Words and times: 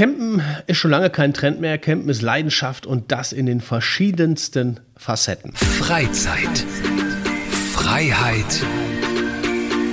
Campen 0.00 0.40
ist 0.66 0.78
schon 0.78 0.92
lange 0.92 1.10
kein 1.10 1.34
Trend 1.34 1.60
mehr. 1.60 1.76
Campen 1.76 2.08
ist 2.08 2.22
Leidenschaft 2.22 2.86
und 2.86 3.12
das 3.12 3.34
in 3.34 3.44
den 3.44 3.60
verschiedensten 3.60 4.80
Facetten. 4.96 5.52
Freizeit. 5.52 6.64
Freiheit. 7.74 8.64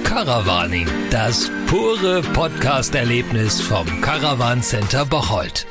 Caravaning. 0.05 0.87
Das 1.09 1.51
pure 1.65 2.21
Podcast-Erlebnis 2.21 3.59
vom 3.59 3.99
Caravan 3.99 4.61
Center 4.61 5.05
Bocholt. 5.05 5.67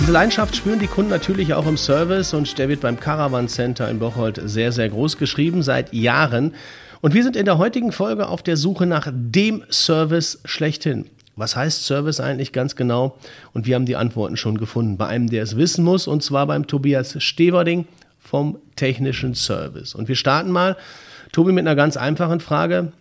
Diese 0.00 0.10
Leidenschaft 0.10 0.56
spüren 0.56 0.80
die 0.80 0.88
Kunden 0.88 1.10
natürlich 1.12 1.54
auch 1.54 1.68
im 1.68 1.76
Service 1.76 2.34
und 2.34 2.58
der 2.58 2.68
wird 2.68 2.80
beim 2.80 2.98
Caravan 2.98 3.46
Center 3.46 3.88
in 3.88 4.00
Bocholt 4.00 4.40
sehr, 4.42 4.72
sehr 4.72 4.88
groß 4.88 5.18
geschrieben, 5.18 5.62
seit 5.62 5.94
Jahren. 5.94 6.52
Und 7.00 7.14
wir 7.14 7.22
sind 7.22 7.36
in 7.36 7.44
der 7.44 7.58
heutigen 7.58 7.92
Folge 7.92 8.26
auf 8.26 8.42
der 8.42 8.56
Suche 8.56 8.86
nach 8.86 9.06
dem 9.12 9.62
Service 9.70 10.40
schlechthin. 10.44 11.10
Was 11.36 11.54
heißt 11.54 11.84
Service 11.84 12.18
eigentlich 12.18 12.52
ganz 12.52 12.76
genau? 12.76 13.18
Und 13.52 13.66
wir 13.66 13.74
haben 13.74 13.84
die 13.84 13.96
Antworten 13.96 14.38
schon 14.38 14.56
gefunden 14.56 14.96
bei 14.96 15.06
einem, 15.06 15.28
der 15.28 15.42
es 15.42 15.56
wissen 15.56 15.84
muss, 15.84 16.06
und 16.06 16.22
zwar 16.22 16.46
beim 16.46 16.66
Tobias 16.66 17.22
Steverding 17.22 17.86
vom 18.18 18.58
Technischen 18.74 19.34
Service. 19.34 19.94
Und 19.94 20.08
wir 20.08 20.16
starten 20.16 20.50
mal, 20.50 20.76
Tobi, 21.32 21.52
mit 21.52 21.66
einer 21.66 21.76
ganz 21.76 21.96
einfachen 21.96 22.40
Frage. 22.40 22.92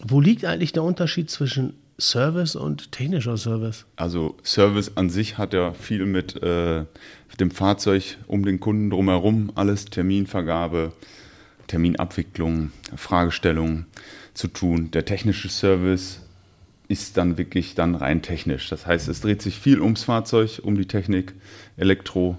Wo 0.00 0.20
liegt 0.20 0.44
eigentlich 0.44 0.72
der 0.72 0.82
Unterschied 0.82 1.30
zwischen 1.30 1.74
Service 1.98 2.54
und 2.54 2.92
technischer 2.92 3.36
Service? 3.36 3.86
Also 3.96 4.36
Service 4.44 4.92
an 4.96 5.10
sich 5.10 5.38
hat 5.38 5.52
ja 5.54 5.72
viel 5.72 6.04
mit 6.04 6.40
äh, 6.42 6.84
dem 7.40 7.50
Fahrzeug 7.50 8.18
um 8.26 8.44
den 8.44 8.60
Kunden 8.60 8.90
drumherum, 8.90 9.50
alles 9.54 9.86
Terminvergabe, 9.86 10.92
Terminabwicklung, 11.66 12.72
Fragestellung 12.96 13.86
zu 14.34 14.48
tun. 14.48 14.90
Der 14.92 15.04
technische 15.04 15.48
Service 15.48 16.20
ist 16.88 17.16
dann 17.16 17.38
wirklich 17.38 17.74
dann 17.74 17.94
rein 17.94 18.22
technisch. 18.22 18.68
Das 18.68 18.86
heißt, 18.86 19.08
es 19.08 19.20
dreht 19.20 19.42
sich 19.42 19.58
viel 19.58 19.80
ums 19.80 20.04
Fahrzeug, 20.04 20.60
um 20.62 20.76
die 20.76 20.86
Technik, 20.86 21.34
Elektro, 21.76 22.38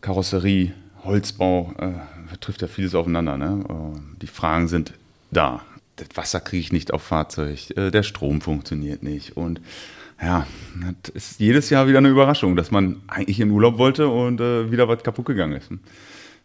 Karosserie, 0.00 0.72
Holzbau, 1.04 1.72
äh, 1.78 2.36
trifft 2.40 2.62
ja 2.62 2.68
vieles 2.68 2.94
aufeinander. 2.94 3.38
Ne? 3.38 3.64
Äh, 3.68 4.18
die 4.20 4.26
Fragen 4.26 4.68
sind 4.68 4.92
da 5.30 5.62
das 5.96 6.08
Wasser 6.14 6.40
kriege 6.40 6.60
ich 6.60 6.72
nicht 6.72 6.92
auf 6.92 7.02
Fahrzeug, 7.02 7.76
äh, 7.76 7.90
der 7.90 8.02
Strom 8.02 8.40
funktioniert 8.40 9.02
nicht. 9.02 9.36
Und 9.36 9.60
ja, 10.20 10.46
das 11.02 11.14
ist 11.14 11.40
jedes 11.40 11.68
Jahr 11.70 11.88
wieder 11.88 11.98
eine 11.98 12.08
Überraschung, 12.08 12.56
dass 12.56 12.70
man 12.70 13.02
eigentlich 13.08 13.40
in 13.40 13.50
Urlaub 13.50 13.78
wollte 13.78 14.08
und 14.08 14.40
äh, 14.40 14.70
wieder 14.70 14.88
was 14.88 15.02
kaputt 15.02 15.26
gegangen 15.26 15.54
ist. 15.54 15.70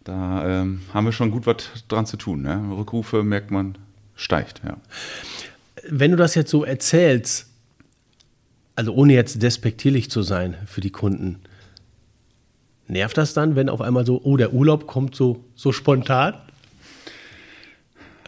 Da 0.04 0.62
ähm, 0.62 0.82
haben 0.94 1.06
wir 1.06 1.12
schon 1.12 1.32
gut 1.32 1.46
was 1.46 1.58
dran 1.88 2.06
zu 2.06 2.18
tun. 2.18 2.42
Ne? 2.42 2.76
Rückrufe 2.76 3.24
merkt 3.24 3.52
man, 3.52 3.78
steigt. 4.16 4.62
Ja. 4.66 4.78
Wenn 5.90 6.12
du 6.12 6.18
das 6.18 6.36
jetzt 6.36 6.52
so 6.52 6.64
erzählst, 6.64 7.48
also 8.76 8.94
ohne 8.94 9.14
jetzt 9.14 9.42
despektierlich 9.42 10.10
zu 10.10 10.22
sein 10.22 10.56
für 10.66 10.82
die 10.82 10.92
Kunden, 10.92 11.40
nervt 12.88 13.18
das 13.18 13.34
dann, 13.34 13.56
wenn 13.56 13.70
auf 13.70 13.82
einmal 13.82 14.06
so, 14.06 14.22
oh, 14.24 14.38
der 14.38 14.54
Urlaub 14.54 14.88
kommt 14.88 15.16
so, 15.16 15.44
so 15.56 15.72
spontan? 15.72 16.36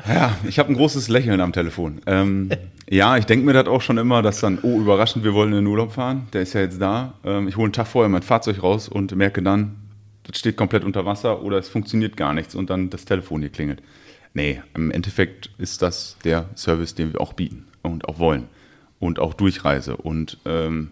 Ja, 0.07 0.37
ich 0.47 0.59
habe 0.59 0.69
ein 0.69 0.75
großes 0.75 1.07
Lächeln 1.07 1.39
am 1.39 1.53
Telefon. 1.53 2.01
Ähm, 2.07 2.49
ja, 2.89 3.17
ich 3.17 3.25
denke 3.25 3.45
mir 3.45 3.53
das 3.53 3.67
auch 3.67 3.81
schon 3.81 3.97
immer, 3.97 4.21
dass 4.21 4.41
dann, 4.41 4.59
oh, 4.61 4.79
überraschend, 4.79 5.23
wir 5.23 5.33
wollen 5.33 5.49
in 5.49 5.59
den 5.59 5.67
Urlaub 5.67 5.93
fahren. 5.93 6.27
Der 6.33 6.41
ist 6.41 6.53
ja 6.53 6.61
jetzt 6.61 6.81
da. 6.81 7.13
Ähm, 7.23 7.47
ich 7.47 7.55
hole 7.55 7.65
einen 7.65 7.73
Tag 7.73 7.88
vorher 7.88 8.09
mein 8.09 8.23
Fahrzeug 8.23 8.61
raus 8.63 8.89
und 8.89 9.15
merke 9.15 9.41
dann, 9.41 9.75
das 10.23 10.39
steht 10.39 10.57
komplett 10.57 10.83
unter 10.83 11.05
Wasser 11.05 11.41
oder 11.41 11.57
es 11.57 11.69
funktioniert 11.69 12.17
gar 12.17 12.33
nichts 12.33 12.55
und 12.55 12.69
dann 12.69 12.89
das 12.89 13.05
Telefon 13.05 13.41
hier 13.41 13.49
klingelt. 13.49 13.81
Nee, 14.33 14.61
im 14.73 14.91
Endeffekt 14.91 15.51
ist 15.57 15.81
das 15.81 16.17
der 16.23 16.49
Service, 16.55 16.95
den 16.95 17.13
wir 17.13 17.21
auch 17.21 17.33
bieten 17.33 17.67
und 17.81 18.07
auch 18.07 18.19
wollen. 18.19 18.47
Und 18.99 19.19
auch 19.19 19.33
Durchreise 19.33 19.97
und 19.97 20.37
ähm, 20.45 20.91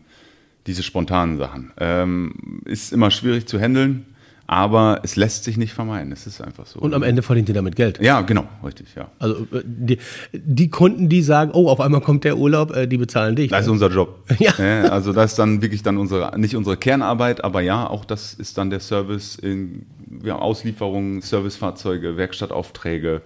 diese 0.67 0.83
spontanen 0.83 1.37
Sachen. 1.37 1.71
Ähm, 1.77 2.61
ist 2.65 2.91
immer 2.91 3.09
schwierig 3.09 3.47
zu 3.47 3.59
handeln 3.59 4.05
aber 4.51 4.99
es 5.03 5.15
lässt 5.15 5.45
sich 5.45 5.55
nicht 5.55 5.71
vermeiden. 5.71 6.11
Es 6.11 6.27
ist 6.27 6.41
einfach 6.41 6.65
so. 6.65 6.77
Und 6.81 6.93
am 6.93 7.03
Ende 7.03 7.21
verdient 7.21 7.47
ihr 7.47 7.55
damit 7.55 7.77
Geld. 7.77 8.01
Ja, 8.01 8.19
genau, 8.19 8.49
richtig, 8.65 8.87
ja. 8.97 9.09
Also 9.17 9.47
äh, 9.53 9.61
die, 9.63 9.97
die 10.33 10.69
Kunden, 10.69 11.07
die 11.07 11.21
sagen, 11.21 11.51
oh, 11.53 11.69
auf 11.69 11.79
einmal 11.79 12.01
kommt 12.01 12.25
der 12.25 12.37
Urlaub, 12.37 12.75
äh, 12.75 12.85
die 12.85 12.97
bezahlen 12.97 13.37
dich. 13.37 13.49
Das 13.49 13.61
ist 13.61 13.71
unser 13.71 13.89
Job. 13.89 14.25
Ja. 14.39 14.51
Also 14.89 15.13
das 15.13 15.31
ist 15.31 15.39
dann 15.39 15.61
wirklich 15.61 15.83
dann 15.83 15.97
unsere, 15.97 16.37
nicht 16.37 16.57
unsere 16.57 16.75
Kernarbeit, 16.75 17.45
aber 17.45 17.61
ja, 17.61 17.87
auch 17.89 18.03
das 18.03 18.33
ist 18.33 18.57
dann 18.57 18.69
der 18.69 18.81
Service 18.81 19.37
in 19.37 19.85
ja, 20.21 20.35
Auslieferungen, 20.35 21.21
Servicefahrzeuge, 21.21 22.17
Werkstattaufträge. 22.17 23.21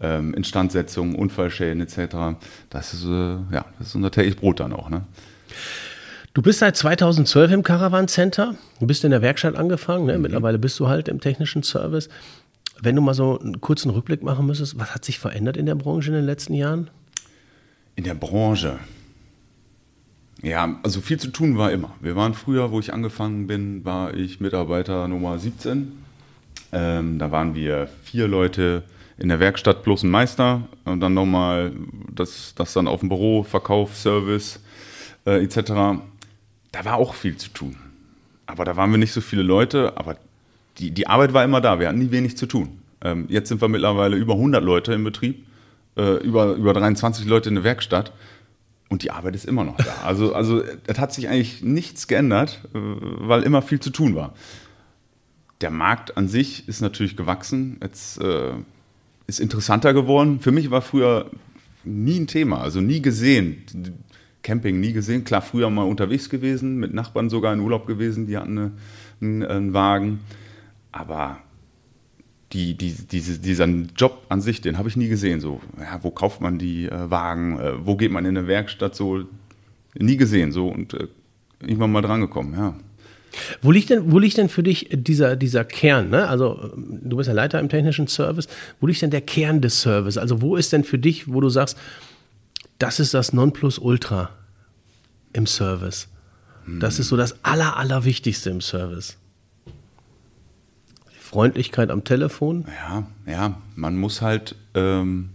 Ähm, 0.00 0.34
Instandsetzung, 0.34 1.14
Unfallschäden 1.14 1.80
etc. 1.80 2.36
Das 2.68 2.94
ist, 2.94 3.04
äh, 3.04 3.36
ja, 3.52 3.64
das 3.78 3.88
ist 3.88 3.94
unser 3.94 4.10
täglich 4.10 4.36
Brot 4.36 4.58
dann 4.58 4.72
auch. 4.72 4.90
Ne? 4.90 5.02
Du 6.34 6.42
bist 6.42 6.58
seit 6.58 6.76
2012 6.76 7.52
im 7.52 7.62
Caravan 7.62 8.08
Center. 8.08 8.56
Du 8.80 8.88
bist 8.88 9.04
in 9.04 9.12
der 9.12 9.22
Werkstatt 9.22 9.54
angefangen. 9.54 10.06
Ne? 10.06 10.16
Mhm. 10.16 10.22
Mittlerweile 10.22 10.58
bist 10.58 10.80
du 10.80 10.88
halt 10.88 11.06
im 11.06 11.20
technischen 11.20 11.62
Service. 11.62 12.08
Wenn 12.80 12.96
du 12.96 13.02
mal 13.02 13.14
so 13.14 13.38
einen 13.38 13.60
kurzen 13.60 13.90
Rückblick 13.90 14.24
machen 14.24 14.44
müsstest, 14.44 14.76
was 14.76 14.92
hat 14.92 15.04
sich 15.04 15.20
verändert 15.20 15.56
in 15.56 15.66
der 15.66 15.76
Branche 15.76 16.08
in 16.08 16.16
den 16.16 16.24
letzten 16.24 16.54
Jahren? 16.54 16.90
In 17.94 18.02
der 18.02 18.14
Branche. 18.14 18.80
Ja, 20.42 20.80
also 20.82 21.00
viel 21.00 21.20
zu 21.20 21.28
tun 21.28 21.56
war 21.56 21.70
immer. 21.70 21.94
Wir 22.00 22.16
waren 22.16 22.34
früher, 22.34 22.72
wo 22.72 22.80
ich 22.80 22.92
angefangen 22.92 23.46
bin, 23.46 23.84
war 23.84 24.12
ich 24.12 24.40
Mitarbeiter 24.40 25.06
Nummer 25.06 25.38
17. 25.38 25.92
Ähm, 26.72 27.20
da 27.20 27.30
waren 27.30 27.54
wir 27.54 27.88
vier 28.02 28.26
Leute 28.26 28.82
in 29.18 29.28
der 29.28 29.38
Werkstatt 29.38 29.84
plus 29.84 30.02
ein 30.02 30.10
Meister 30.10 30.62
und 30.84 30.98
dann 30.98 31.14
nochmal 31.14 31.70
das, 32.12 32.54
das 32.56 32.72
dann 32.72 32.88
auf 32.88 32.98
dem 32.98 33.08
Büro, 33.08 33.44
Verkauf, 33.44 33.96
Service 33.96 34.58
äh, 35.26 35.44
etc 35.44 36.02
da 36.74 36.84
war 36.84 36.96
auch 36.96 37.14
viel 37.14 37.36
zu 37.36 37.50
tun. 37.50 37.76
Aber 38.46 38.64
da 38.64 38.76
waren 38.76 38.90
wir 38.90 38.98
nicht 38.98 39.12
so 39.12 39.20
viele 39.20 39.42
Leute, 39.42 39.96
aber 39.96 40.16
die, 40.78 40.90
die 40.90 41.06
Arbeit 41.06 41.32
war 41.32 41.44
immer 41.44 41.60
da. 41.60 41.78
Wir 41.78 41.88
hatten 41.88 42.00
nie 42.00 42.10
wenig 42.10 42.36
zu 42.36 42.46
tun. 42.46 42.80
Ähm, 43.00 43.26
jetzt 43.28 43.48
sind 43.48 43.60
wir 43.60 43.68
mittlerweile 43.68 44.16
über 44.16 44.34
100 44.34 44.62
Leute 44.62 44.92
im 44.92 45.04
Betrieb, 45.04 45.46
äh, 45.96 46.16
über, 46.24 46.54
über 46.54 46.72
23 46.72 47.26
Leute 47.26 47.48
in 47.48 47.54
der 47.54 47.64
Werkstatt 47.64 48.12
und 48.88 49.02
die 49.02 49.12
Arbeit 49.12 49.34
ist 49.36 49.44
immer 49.44 49.64
noch 49.64 49.76
da. 49.76 49.94
Also, 50.04 50.34
also 50.34 50.62
es 50.86 50.98
hat 50.98 51.12
sich 51.12 51.28
eigentlich 51.28 51.62
nichts 51.62 52.08
geändert, 52.08 52.60
äh, 52.74 52.78
weil 52.78 53.42
immer 53.42 53.62
viel 53.62 53.80
zu 53.80 53.90
tun 53.90 54.14
war. 54.14 54.34
Der 55.60 55.70
Markt 55.70 56.16
an 56.16 56.28
sich 56.28 56.68
ist 56.68 56.80
natürlich 56.80 57.16
gewachsen, 57.16 57.78
jetzt 57.82 58.20
äh, 58.20 58.52
ist 59.26 59.38
interessanter 59.38 59.94
geworden. 59.94 60.40
Für 60.40 60.52
mich 60.52 60.70
war 60.70 60.82
früher 60.82 61.30
nie 61.84 62.18
ein 62.18 62.26
Thema, 62.26 62.60
also 62.60 62.80
nie 62.80 63.00
gesehen. 63.00 63.64
Camping 64.44 64.78
nie 64.78 64.92
gesehen. 64.92 65.24
Klar, 65.24 65.42
früher 65.42 65.70
mal 65.70 65.82
unterwegs 65.82 66.30
gewesen, 66.30 66.76
mit 66.76 66.94
Nachbarn 66.94 67.30
sogar 67.30 67.52
in 67.52 67.60
Urlaub 67.60 67.86
gewesen, 67.86 68.28
die 68.28 68.36
hatten 68.36 68.58
eine, 68.58 68.72
einen, 69.20 69.42
einen, 69.42 69.74
Wagen. 69.74 70.20
Aber 70.92 71.38
die, 72.52 72.76
die, 72.76 72.92
diese, 72.92 73.40
diesen 73.40 73.92
Job 73.96 74.26
an 74.28 74.40
sich, 74.40 74.60
den 74.60 74.78
habe 74.78 74.88
ich 74.88 74.96
nie 74.96 75.08
gesehen. 75.08 75.40
So, 75.40 75.60
ja, 75.80 75.98
wo 76.02 76.10
kauft 76.10 76.40
man 76.40 76.58
die 76.58 76.84
äh, 76.84 77.10
Wagen? 77.10 77.58
Äh, 77.58 77.86
wo 77.86 77.96
geht 77.96 78.12
man 78.12 78.24
in 78.26 78.36
eine 78.36 78.46
Werkstatt? 78.46 78.94
So, 78.94 79.24
nie 79.98 80.16
gesehen. 80.16 80.52
So, 80.52 80.68
und 80.68 80.94
äh, 80.94 81.08
irgendwann 81.60 81.90
mal 81.90 82.02
drangekommen, 82.02 82.52
ja. 82.52 82.74
Wo 83.62 83.72
liegt 83.72 83.90
denn, 83.90 84.12
wo 84.12 84.18
liegt 84.18 84.36
denn 84.36 84.48
für 84.48 84.62
dich 84.62 84.90
dieser, 84.92 85.34
dieser 85.34 85.64
Kern? 85.64 86.10
Ne? 86.10 86.28
Also, 86.28 86.70
du 86.76 87.16
bist 87.16 87.26
ja 87.26 87.34
Leiter 87.34 87.58
im 87.58 87.68
technischen 87.68 88.06
Service. 88.06 88.46
Wo 88.78 88.86
liegt 88.86 89.02
denn 89.02 89.10
der 89.10 89.22
Kern 89.22 89.60
des 89.60 89.80
Service? 89.80 90.18
Also, 90.18 90.40
wo 90.40 90.54
ist 90.54 90.72
denn 90.72 90.84
für 90.84 90.98
dich, 90.98 91.32
wo 91.32 91.40
du 91.40 91.48
sagst, 91.48 91.76
das 92.78 93.00
ist 93.00 93.14
das 93.14 93.32
Nonplusultra 93.32 94.30
im 95.32 95.46
Service. 95.46 96.08
Das 96.66 96.98
ist 96.98 97.08
so 97.08 97.16
das 97.16 97.44
Aller, 97.44 97.76
Allerwichtigste 97.76 98.50
im 98.50 98.60
Service. 98.60 99.18
Die 99.66 101.20
Freundlichkeit 101.20 101.90
am 101.90 102.04
Telefon. 102.04 102.66
Ja, 102.66 103.06
ja, 103.26 103.60
man 103.76 103.96
muss 103.96 104.22
halt. 104.22 104.56
Ähm, 104.74 105.30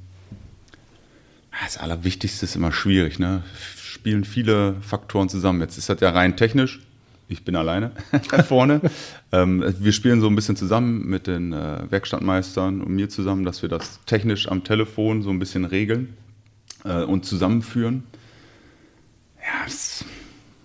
das 1.63 1.77
Allerwichtigste 1.77 2.45
ist 2.45 2.55
immer 2.55 2.71
schwierig, 2.71 3.19
ne? 3.19 3.43
Spielen 3.75 4.23
viele 4.23 4.75
Faktoren 4.81 5.29
zusammen. 5.29 5.61
Jetzt 5.61 5.77
ist 5.77 5.89
das 5.89 5.99
ja 5.99 6.09
rein 6.09 6.37
technisch. 6.37 6.79
Ich 7.27 7.43
bin 7.43 7.55
alleine 7.55 7.91
vorne. 8.47 8.81
ähm, 9.31 9.63
wir 9.77 9.91
spielen 9.91 10.21
so 10.21 10.27
ein 10.27 10.35
bisschen 10.35 10.55
zusammen 10.55 11.05
mit 11.05 11.27
den 11.27 11.53
äh, 11.53 11.91
Werkstattmeistern 11.91 12.81
und 12.81 12.91
mir 12.95 13.09
zusammen, 13.09 13.45
dass 13.45 13.61
wir 13.61 13.69
das 13.69 13.99
technisch 14.05 14.47
am 14.49 14.63
Telefon 14.63 15.21
so 15.21 15.29
ein 15.29 15.37
bisschen 15.37 15.65
regeln 15.65 16.15
äh, 16.83 17.03
und 17.03 17.25
zusammenführen. 17.25 18.03
Ja, 19.37 19.65
es, 19.65 20.05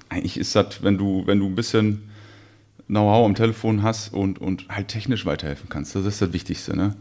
eigentlich 0.08 0.36
ist 0.36 0.54
das, 0.54 0.82
wenn 0.82 0.98
du, 0.98 1.26
wenn 1.26 1.38
du 1.38 1.46
ein 1.46 1.54
bisschen 1.54 2.10
Know-how 2.86 3.24
am 3.26 3.34
Telefon 3.34 3.82
hast 3.82 4.12
und, 4.12 4.38
und 4.40 4.68
halt 4.68 4.88
technisch 4.88 5.24
weiterhelfen 5.24 5.68
kannst, 5.68 5.94
das 5.94 6.04
ist 6.04 6.20
das 6.20 6.32
Wichtigste. 6.32 6.76
Ne? 6.76 6.94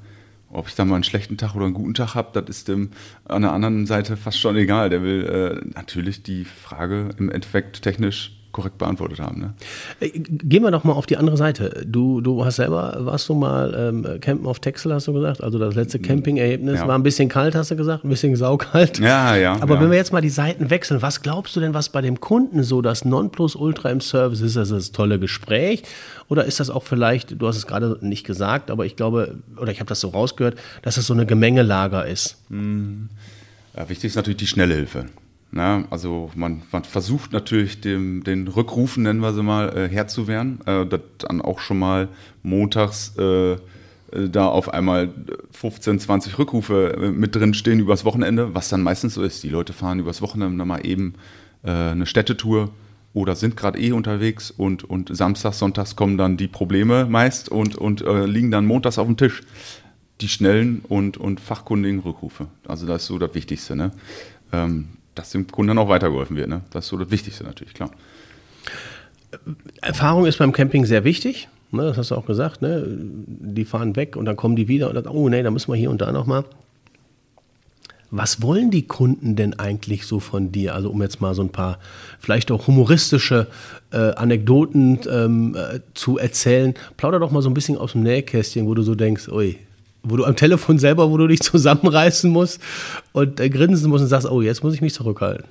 Ob 0.49 0.67
ich 0.67 0.75
dann 0.75 0.87
mal 0.87 0.95
einen 0.95 1.03
schlechten 1.03 1.37
Tag 1.37 1.55
oder 1.55 1.65
einen 1.65 1.73
guten 1.73 1.93
Tag 1.93 2.15
habe, 2.15 2.39
das 2.39 2.57
ist 2.57 2.67
dem 2.67 2.91
an 3.25 3.41
der 3.41 3.51
anderen 3.51 3.85
Seite 3.85 4.15
fast 4.15 4.39
schon 4.39 4.55
egal. 4.55 4.89
Der 4.89 5.01
will 5.01 5.25
äh, 5.25 5.67
natürlich 5.75 6.23
die 6.23 6.45
Frage 6.45 7.09
im 7.17 7.29
Endeffekt 7.29 7.81
technisch 7.81 8.42
korrekt 8.53 8.77
beantwortet 8.77 9.19
haben. 9.19 9.39
Ne? 9.41 9.53
Äh, 9.99 10.09
gehen 10.09 10.63
wir 10.63 10.71
doch 10.71 10.83
mal 10.83 10.93
auf 10.93 11.05
die 11.05 11.17
andere 11.17 11.35
Seite. 11.37 11.83
Du, 11.85 12.21
du 12.21 12.45
hast 12.45 12.55
selber, 12.57 12.95
warst 12.99 13.27
du 13.27 13.33
mal 13.33 13.73
ähm, 13.77 14.19
campen 14.21 14.47
auf 14.47 14.59
Texel, 14.59 14.93
hast 14.93 15.07
du 15.07 15.13
gesagt? 15.13 15.43
Also 15.43 15.59
das 15.59 15.75
letzte 15.75 15.99
Camping-Erlebnis 15.99 16.79
ja. 16.79 16.87
war 16.87 16.97
ein 16.97 17.03
bisschen 17.03 17.29
kalt, 17.29 17.55
hast 17.55 17.71
du 17.71 17.75
gesagt, 17.75 18.05
ein 18.05 18.09
bisschen 18.09 18.35
saukalt. 18.35 18.99
Ja, 18.99 19.35
ja. 19.35 19.53
Aber 19.59 19.75
ja. 19.75 19.81
wenn 19.81 19.91
wir 19.91 19.97
jetzt 19.97 20.13
mal 20.13 20.21
die 20.21 20.29
Seiten 20.29 20.69
wechseln, 20.69 21.01
was 21.01 21.21
glaubst 21.21 21.55
du 21.55 21.59
denn, 21.59 21.73
was 21.73 21.89
bei 21.89 22.01
dem 22.01 22.19
Kunden 22.19 22.63
so 22.63 22.81
das 22.81 23.03
Nonplusultra 23.05 23.89
im 23.89 24.01
Service 24.01 24.41
ist? 24.41 24.55
Das 24.55 24.69
das 24.69 24.91
tolle 24.91 25.19
Gespräch 25.19 25.83
oder 26.27 26.45
ist 26.45 26.59
das 26.59 26.69
auch 26.69 26.83
vielleicht, 26.83 27.39
du 27.41 27.47
hast 27.47 27.57
es 27.57 27.67
gerade 27.67 27.97
nicht 28.01 28.25
gesagt, 28.25 28.71
aber 28.71 28.85
ich 28.85 28.95
glaube, 28.95 29.35
oder 29.57 29.71
ich 29.71 29.79
habe 29.79 29.87
das 29.87 29.99
so 29.99 30.09
rausgehört, 30.09 30.57
dass 30.81 30.97
es 30.97 31.07
so 31.07 31.13
eine 31.13 31.25
Gemengelager 31.25 32.05
ist? 32.05 32.37
Mm. 32.49 33.05
Ja, 33.75 33.89
wichtig 33.89 34.09
ist 34.09 34.15
natürlich 34.15 34.37
die 34.37 34.47
schnelle 34.47 34.75
Hilfe. 34.75 35.05
Na, 35.55 35.83
also 35.91 36.31
man, 36.33 36.63
man, 36.71 36.83
versucht 36.83 37.31
natürlich 37.31 37.79
dem, 37.79 38.23
den 38.23 38.47
Rückrufen, 38.47 39.03
nennen 39.03 39.19
wir 39.19 39.33
sie 39.33 39.43
mal, 39.43 39.69
äh, 39.77 39.87
Herr 39.87 40.07
zu 40.07 40.27
werden. 40.27 40.59
Äh, 40.65 40.87
dann 41.19 41.41
auch 41.41 41.59
schon 41.59 41.77
mal 41.77 42.09
montags 42.41 43.13
äh, 43.19 43.51
äh 43.51 43.57
da 44.31 44.47
auf 44.47 44.73
einmal 44.73 45.13
15, 45.51 45.99
20 45.99 46.39
Rückrufe 46.39 46.97
äh, 46.99 47.11
mit 47.11 47.35
drin 47.35 47.53
stehen 47.53 47.79
übers 47.79 48.03
Wochenende, 48.03 48.55
was 48.55 48.69
dann 48.69 48.81
meistens 48.81 49.13
so 49.13 49.21
ist. 49.21 49.43
Die 49.43 49.49
Leute 49.49 49.73
fahren 49.73 49.99
übers 49.99 50.23
Wochenende 50.23 50.65
mal 50.65 50.83
eben 50.83 51.13
äh, 51.61 51.69
eine 51.69 52.07
Städtetour 52.07 52.71
oder 53.13 53.35
sind 53.35 53.55
gerade 53.55 53.79
eh 53.79 53.91
unterwegs 53.91 54.49
und, 54.49 54.83
und 54.83 55.15
samstags, 55.15 55.59
sonntags 55.59 55.95
kommen 55.95 56.17
dann 56.17 56.35
die 56.35 56.47
Probleme 56.47 57.05
meist 57.05 57.47
und, 57.47 57.75
und 57.75 58.03
liegen 58.25 58.49
dann 58.49 58.65
montags 58.65 58.97
auf 58.97 59.05
dem 59.05 59.17
Tisch. 59.17 59.43
Die 60.19 60.29
schnellen 60.29 60.81
und, 60.89 61.17
und 61.17 61.39
fachkundigen 61.39 61.99
Rückrufe. 61.99 62.47
Also 62.67 62.87
das 62.87 63.03
ist 63.03 63.09
so 63.09 63.19
das 63.19 63.35
Wichtigste. 63.35 63.75
Ne? 63.75 63.91
Ähm, 64.51 64.87
dass 65.15 65.31
dem 65.31 65.47
Kunden 65.47 65.69
dann 65.69 65.77
auch 65.77 65.89
weitergeholfen 65.89 66.35
wird. 66.35 66.49
Ne? 66.49 66.61
Das 66.71 66.85
ist 66.85 66.89
so 66.89 66.97
das 66.97 67.11
Wichtigste 67.11 67.43
natürlich, 67.43 67.73
klar. 67.73 67.91
Erfahrung 69.81 70.25
ist 70.25 70.37
beim 70.37 70.51
Camping 70.51 70.85
sehr 70.85 71.03
wichtig. 71.03 71.47
Ne? 71.71 71.83
Das 71.83 71.97
hast 71.97 72.11
du 72.11 72.15
auch 72.15 72.25
gesagt. 72.25 72.61
Ne? 72.61 72.85
Die 72.87 73.65
fahren 73.65 73.95
weg 73.95 74.15
und 74.15 74.25
dann 74.25 74.35
kommen 74.35 74.55
die 74.55 74.67
wieder 74.67 74.89
und 74.89 74.95
dann, 74.95 75.07
oh 75.07 75.29
nee, 75.29 75.43
da 75.43 75.51
müssen 75.51 75.71
wir 75.71 75.77
hier 75.77 75.89
und 75.89 76.01
da 76.01 76.11
nochmal. 76.11 76.45
Was 78.15 78.43
wollen 78.43 78.69
die 78.69 78.83
Kunden 78.83 79.35
denn 79.35 79.57
eigentlich 79.57 80.05
so 80.05 80.19
von 80.19 80.51
dir? 80.51 80.75
Also 80.75 80.91
um 80.91 81.01
jetzt 81.01 81.19
mal 81.19 81.33
so 81.33 81.41
ein 81.41 81.49
paar 81.49 81.79
vielleicht 82.19 82.51
auch 82.51 82.67
humoristische 82.67 83.47
äh, 83.91 83.97
Anekdoten 83.97 84.99
ähm, 85.09 85.55
äh, 85.55 85.79
zu 85.95 86.19
erzählen. 86.19 86.75
Plauder 86.95 87.17
doch 87.19 87.31
mal 87.31 87.41
so 87.41 87.49
ein 87.49 87.55
bisschen 87.55 87.75
aus 87.75 87.93
dem 87.93 88.03
Nähkästchen, 88.03 88.67
wo 88.67 88.75
du 88.75 88.83
so 88.83 88.93
denkst, 88.93 89.29
ui, 89.29 89.57
wo 90.03 90.17
du 90.17 90.25
am 90.25 90.35
Telefon 90.35 90.77
selber, 90.77 91.09
wo 91.09 91.17
du 91.17 91.27
dich 91.27 91.39
zusammenreißen 91.41 92.29
musst 92.29 92.61
und 93.13 93.39
äh, 93.39 93.49
grinsen 93.49 93.89
musst 93.89 94.03
und 94.03 94.09
sagst, 94.09 94.29
oh, 94.29 94.41
jetzt 94.41 94.63
muss 94.63 94.73
ich 94.73 94.81
mich 94.81 94.93
zurückhalten. 94.93 95.45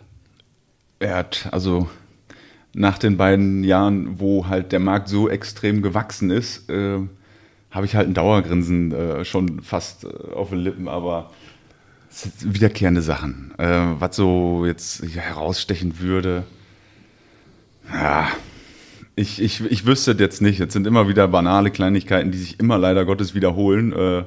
Er 0.98 1.16
hat 1.16 1.48
also 1.50 1.88
nach 2.74 2.98
den 2.98 3.16
beiden 3.16 3.64
Jahren, 3.64 4.20
wo 4.20 4.46
halt 4.46 4.72
der 4.72 4.80
Markt 4.80 5.08
so 5.08 5.28
extrem 5.28 5.82
gewachsen 5.82 6.30
ist, 6.30 6.70
äh, 6.70 6.98
habe 7.70 7.86
ich 7.86 7.96
halt 7.96 8.08
ein 8.08 8.14
Dauergrinsen 8.14 8.92
äh, 8.92 9.24
schon 9.24 9.62
fast 9.62 10.04
äh, 10.04 10.08
auf 10.34 10.50
den 10.50 10.58
Lippen, 10.58 10.88
aber 10.88 11.30
es 12.10 12.22
sind 12.22 12.54
wiederkehrende 12.54 13.02
Sachen. 13.02 13.52
Äh, 13.58 13.94
was 13.98 14.16
so 14.16 14.64
jetzt 14.66 15.02
herausstechen 15.02 15.98
würde, 15.98 16.44
ja, 17.90 18.28
ich, 19.16 19.42
ich, 19.42 19.62
ich 19.64 19.86
wüsste 19.86 20.12
jetzt 20.12 20.40
nicht. 20.40 20.58
Jetzt 20.58 20.72
sind 20.72 20.86
immer 20.86 21.08
wieder 21.08 21.28
banale 21.28 21.70
Kleinigkeiten, 21.70 22.30
die 22.30 22.38
sich 22.38 22.60
immer 22.60 22.78
leider 22.78 23.04
Gottes 23.04 23.34
wiederholen. 23.34 23.92
Äh, 23.92 24.24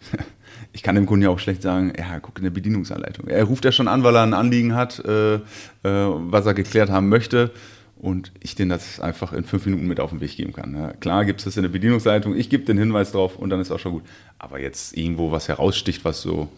ich 0.72 0.82
kann 0.82 0.94
dem 0.94 1.06
Kunden 1.06 1.24
ja 1.24 1.30
auch 1.30 1.38
schlecht 1.38 1.62
sagen, 1.62 1.92
ja, 1.98 2.18
guck 2.20 2.38
in 2.38 2.44
der 2.44 2.50
Bedienungsanleitung. 2.50 3.28
Er 3.28 3.44
ruft 3.44 3.64
ja 3.64 3.72
schon 3.72 3.88
an, 3.88 4.02
weil 4.02 4.16
er 4.16 4.22
ein 4.22 4.34
Anliegen 4.34 4.74
hat, 4.74 5.04
äh, 5.04 5.36
äh, 5.36 5.40
was 5.82 6.46
er 6.46 6.54
geklärt 6.54 6.90
haben 6.90 7.08
möchte 7.08 7.50
und 7.96 8.32
ich 8.40 8.54
den 8.54 8.68
das 8.68 9.00
einfach 9.00 9.32
in 9.32 9.44
fünf 9.44 9.64
Minuten 9.66 9.86
mit 9.86 10.00
auf 10.00 10.10
den 10.10 10.20
Weg 10.20 10.36
geben 10.36 10.52
kann. 10.52 10.74
Ja, 10.74 10.92
klar 10.92 11.24
gibt 11.24 11.40
es 11.40 11.44
das 11.44 11.56
in 11.56 11.62
der 11.62 11.70
Bedienungsleitung, 11.70 12.36
ich 12.36 12.50
gebe 12.50 12.64
den 12.64 12.78
Hinweis 12.78 13.12
drauf 13.12 13.36
und 13.36 13.50
dann 13.50 13.60
ist 13.60 13.70
auch 13.70 13.78
schon 13.78 13.92
gut. 13.92 14.04
Aber 14.38 14.60
jetzt 14.60 14.96
irgendwo 14.96 15.32
was 15.32 15.48
heraussticht, 15.48 16.04
was 16.04 16.20
so 16.20 16.48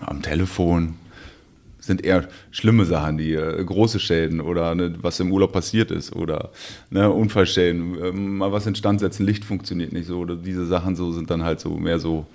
am 0.00 0.22
Telefon 0.22 0.96
sind 1.86 2.04
eher 2.04 2.28
schlimme 2.50 2.84
Sachen, 2.84 3.18
die 3.18 3.34
äh, 3.34 3.62
große 3.64 4.00
Schäden 4.00 4.40
oder 4.40 4.74
ne, 4.74 4.94
was 5.00 5.20
im 5.20 5.32
Urlaub 5.32 5.52
passiert 5.52 5.90
ist 5.90 6.14
oder 6.14 6.50
ne, 6.90 7.10
Unfallschäden, 7.10 8.02
äh, 8.02 8.12
mal 8.12 8.52
was 8.52 8.66
instand 8.66 9.00
setzen, 9.00 9.26
Licht 9.26 9.44
funktioniert 9.44 9.92
nicht 9.92 10.06
so 10.06 10.18
oder 10.18 10.36
diese 10.36 10.66
Sachen 10.66 10.96
so 10.96 11.12
sind 11.12 11.30
dann 11.30 11.44
halt 11.44 11.60
so 11.60 11.70
mehr 11.70 11.98
so 11.98 12.26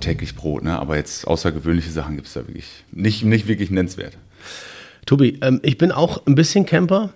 täglich 0.00 0.34
Brot, 0.34 0.64
ne? 0.64 0.78
aber 0.78 0.96
jetzt 0.96 1.26
außergewöhnliche 1.26 1.90
Sachen 1.90 2.16
gibt 2.16 2.28
es 2.28 2.34
da 2.34 2.40
wirklich 2.46 2.84
nicht, 2.92 3.24
nicht 3.24 3.46
wirklich 3.48 3.70
nennenswert. 3.70 4.16
Tobi, 5.06 5.38
ähm, 5.40 5.60
ich 5.62 5.78
bin 5.78 5.92
auch 5.92 6.26
ein 6.26 6.34
bisschen 6.34 6.66
Camper. 6.66 7.12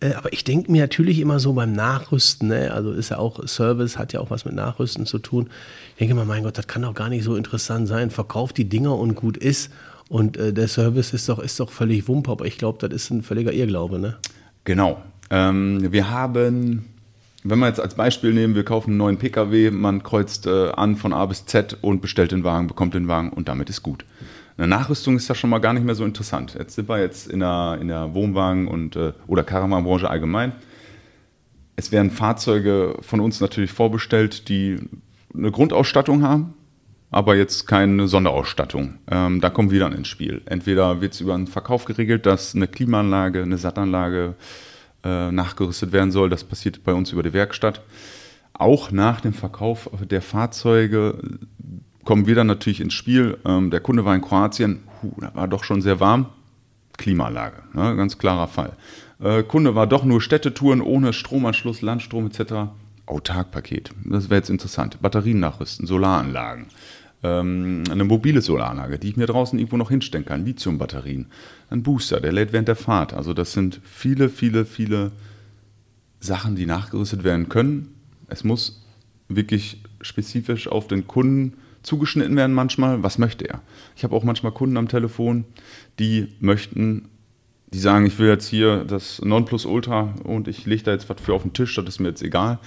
Äh, 0.00 0.14
aber 0.14 0.32
ich 0.32 0.44
denke 0.44 0.72
mir 0.72 0.82
natürlich 0.82 1.20
immer 1.20 1.38
so 1.38 1.52
beim 1.52 1.72
Nachrüsten, 1.72 2.48
ne? 2.48 2.72
also 2.72 2.92
ist 2.92 3.10
ja 3.10 3.18
auch 3.18 3.46
Service, 3.46 3.98
hat 3.98 4.12
ja 4.12 4.20
auch 4.20 4.30
was 4.30 4.44
mit 4.44 4.54
Nachrüsten 4.54 5.06
zu 5.06 5.18
tun. 5.18 5.50
Ich 5.92 5.98
denke 5.98 6.12
immer, 6.12 6.24
mein 6.24 6.42
Gott, 6.42 6.58
das 6.58 6.66
kann 6.66 6.82
doch 6.82 6.94
gar 6.94 7.08
nicht 7.08 7.22
so 7.22 7.36
interessant 7.36 7.86
sein. 7.86 8.10
Verkauft 8.10 8.56
die 8.56 8.68
Dinger 8.68 8.96
und 8.96 9.14
gut 9.14 9.36
ist. 9.36 9.70
Und 10.10 10.36
äh, 10.38 10.52
der 10.52 10.66
Service 10.66 11.12
ist 11.12 11.28
doch, 11.28 11.38
ist 11.38 11.60
doch 11.60 11.70
völlig 11.70 12.08
Wumpe, 12.08 12.32
aber 12.32 12.44
ich 12.44 12.58
glaube, 12.58 12.86
das 12.86 13.04
ist 13.04 13.10
ein 13.10 13.22
völliger 13.22 13.52
Irrglaube. 13.52 14.00
Ne? 14.00 14.16
Genau. 14.64 15.00
Ähm, 15.30 15.92
wir 15.92 16.10
haben, 16.10 16.84
wenn 17.44 17.58
wir 17.60 17.68
jetzt 17.68 17.78
als 17.78 17.94
Beispiel 17.94 18.34
nehmen, 18.34 18.56
wir 18.56 18.64
kaufen 18.64 18.90
einen 18.90 18.98
neuen 18.98 19.18
Pkw, 19.18 19.70
man 19.70 20.02
kreuzt 20.02 20.48
äh, 20.48 20.70
an 20.70 20.96
von 20.96 21.12
A 21.12 21.24
bis 21.26 21.46
Z 21.46 21.78
und 21.80 22.02
bestellt 22.02 22.32
den 22.32 22.42
Wagen, 22.42 22.66
bekommt 22.66 22.94
den 22.94 23.06
Wagen 23.06 23.30
und 23.30 23.46
damit 23.46 23.70
ist 23.70 23.84
gut. 23.84 24.04
Eine 24.56 24.66
Nachrüstung 24.66 25.14
ist 25.14 25.28
ja 25.28 25.36
schon 25.36 25.48
mal 25.48 25.60
gar 25.60 25.74
nicht 25.74 25.86
mehr 25.86 25.94
so 25.94 26.04
interessant. 26.04 26.56
Jetzt 26.58 26.74
sind 26.74 26.88
wir 26.88 26.98
jetzt 26.98 27.28
in 27.28 27.38
der, 27.38 27.78
in 27.80 27.86
der 27.86 28.12
Wohnwagen- 28.12 28.66
und, 28.66 28.96
äh, 28.96 29.12
oder 29.28 29.44
Caravanbranche 29.44 30.10
allgemein. 30.10 30.54
Es 31.76 31.92
werden 31.92 32.10
Fahrzeuge 32.10 32.96
von 33.00 33.20
uns 33.20 33.40
natürlich 33.40 33.70
vorbestellt, 33.70 34.48
die 34.48 34.76
eine 35.32 35.52
Grundausstattung 35.52 36.24
haben, 36.24 36.54
aber 37.10 37.36
jetzt 37.36 37.66
keine 37.66 38.06
Sonderausstattung. 38.06 38.98
Ähm, 39.10 39.40
da 39.40 39.50
kommen 39.50 39.70
wir 39.70 39.80
dann 39.80 39.92
ins 39.92 40.08
Spiel. 40.08 40.42
Entweder 40.46 41.00
wird 41.00 41.14
es 41.14 41.20
über 41.20 41.34
einen 41.34 41.48
Verkauf 41.48 41.84
geregelt, 41.84 42.24
dass 42.24 42.54
eine 42.54 42.68
Klimaanlage, 42.68 43.42
eine 43.42 43.58
Sattanlage 43.58 44.34
äh, 45.02 45.32
nachgerüstet 45.32 45.92
werden 45.92 46.12
soll. 46.12 46.30
Das 46.30 46.44
passiert 46.44 46.84
bei 46.84 46.92
uns 46.92 47.10
über 47.12 47.22
die 47.22 47.32
Werkstatt. 47.32 47.82
Auch 48.52 48.90
nach 48.92 49.20
dem 49.20 49.32
Verkauf 49.32 49.90
der 50.08 50.22
Fahrzeuge 50.22 51.18
kommen 52.04 52.26
wir 52.26 52.34
dann 52.34 52.46
natürlich 52.46 52.80
ins 52.80 52.94
Spiel. 52.94 53.38
Ähm, 53.44 53.70
der 53.70 53.80
Kunde 53.80 54.04
war 54.04 54.14
in 54.14 54.20
Kroatien, 54.20 54.82
huh, 55.02 55.12
da 55.20 55.34
war 55.34 55.48
doch 55.48 55.64
schon 55.64 55.82
sehr 55.82 55.98
warm. 55.98 56.26
Klimaanlage, 56.96 57.62
ne, 57.72 57.96
ganz 57.96 58.18
klarer 58.18 58.46
Fall. 58.46 58.76
Äh, 59.20 59.42
Kunde 59.42 59.74
war 59.74 59.86
doch 59.86 60.04
nur 60.04 60.20
Städtetouren 60.20 60.82
ohne 60.82 61.14
Stromanschluss, 61.14 61.80
Landstrom 61.80 62.26
etc. 62.26 62.70
Autarkpaket, 63.06 63.92
das 64.04 64.28
wäre 64.28 64.38
jetzt 64.38 64.50
interessant. 64.50 65.00
Batterien 65.00 65.40
nachrüsten, 65.40 65.86
Solaranlagen 65.86 66.66
ähm, 67.22 67.84
eine 67.90 68.04
mobile 68.04 68.40
Solaranlage, 68.40 68.98
die 68.98 69.08
ich 69.10 69.16
mir 69.16 69.26
draußen 69.26 69.58
irgendwo 69.58 69.76
noch 69.76 69.90
hinstellen 69.90 70.24
kann, 70.24 70.44
Lithiumbatterien, 70.44 71.26
ein 71.68 71.82
Booster, 71.82 72.20
der 72.20 72.32
lädt 72.32 72.52
während 72.52 72.68
der 72.68 72.76
Fahrt. 72.76 73.12
Also 73.12 73.34
das 73.34 73.52
sind 73.52 73.80
viele, 73.84 74.28
viele, 74.28 74.64
viele 74.64 75.12
Sachen, 76.20 76.56
die 76.56 76.66
nachgerüstet 76.66 77.24
werden 77.24 77.48
können. 77.48 77.94
Es 78.28 78.44
muss 78.44 78.84
wirklich 79.28 79.82
spezifisch 80.00 80.68
auf 80.68 80.86
den 80.88 81.06
Kunden 81.06 81.54
zugeschnitten 81.82 82.36
werden 82.36 82.54
manchmal. 82.54 83.02
Was 83.02 83.18
möchte 83.18 83.48
er? 83.48 83.62
Ich 83.96 84.04
habe 84.04 84.14
auch 84.14 84.24
manchmal 84.24 84.52
Kunden 84.52 84.76
am 84.76 84.88
Telefon, 84.88 85.44
die 85.98 86.28
möchten, 86.40 87.08
die 87.72 87.78
sagen, 87.78 88.06
ich 88.06 88.18
will 88.18 88.28
jetzt 88.28 88.48
hier 88.48 88.84
das 88.84 89.20
Nonplusultra 89.22 90.14
und 90.24 90.48
ich 90.48 90.66
lege 90.66 90.82
da 90.82 90.92
jetzt 90.92 91.08
was 91.08 91.20
für 91.20 91.34
auf 91.34 91.42
den 91.42 91.52
Tisch, 91.52 91.74
das 91.74 91.86
ist 91.86 92.00
mir 92.00 92.08
jetzt 92.08 92.22
egal. 92.22 92.58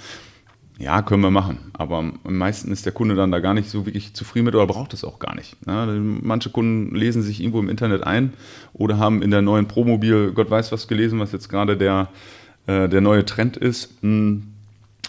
Ja, 0.78 1.02
können 1.02 1.22
wir 1.22 1.30
machen. 1.30 1.58
Aber 1.72 1.98
am 1.98 2.18
meisten 2.24 2.72
ist 2.72 2.84
der 2.84 2.92
Kunde 2.92 3.14
dann 3.14 3.30
da 3.30 3.38
gar 3.38 3.54
nicht 3.54 3.70
so 3.70 3.86
wirklich 3.86 4.12
zufrieden 4.14 4.46
mit 4.46 4.54
oder 4.54 4.66
braucht 4.66 4.92
es 4.92 5.04
auch 5.04 5.20
gar 5.20 5.34
nicht. 5.34 5.56
Ja, 5.66 5.86
manche 5.86 6.50
Kunden 6.50 6.94
lesen 6.96 7.22
sich 7.22 7.40
irgendwo 7.40 7.60
im 7.60 7.68
Internet 7.68 8.02
ein 8.02 8.32
oder 8.72 8.98
haben 8.98 9.22
in 9.22 9.30
der 9.30 9.42
neuen 9.42 9.68
Promobil 9.68 10.32
Gott 10.32 10.50
weiß 10.50 10.72
was 10.72 10.88
gelesen, 10.88 11.20
was 11.20 11.32
jetzt 11.32 11.48
gerade 11.48 11.76
der, 11.76 12.08
äh, 12.66 12.88
der 12.88 13.00
neue 13.00 13.24
Trend 13.24 13.56
ist. 13.56 13.94
Hm. 14.02 14.48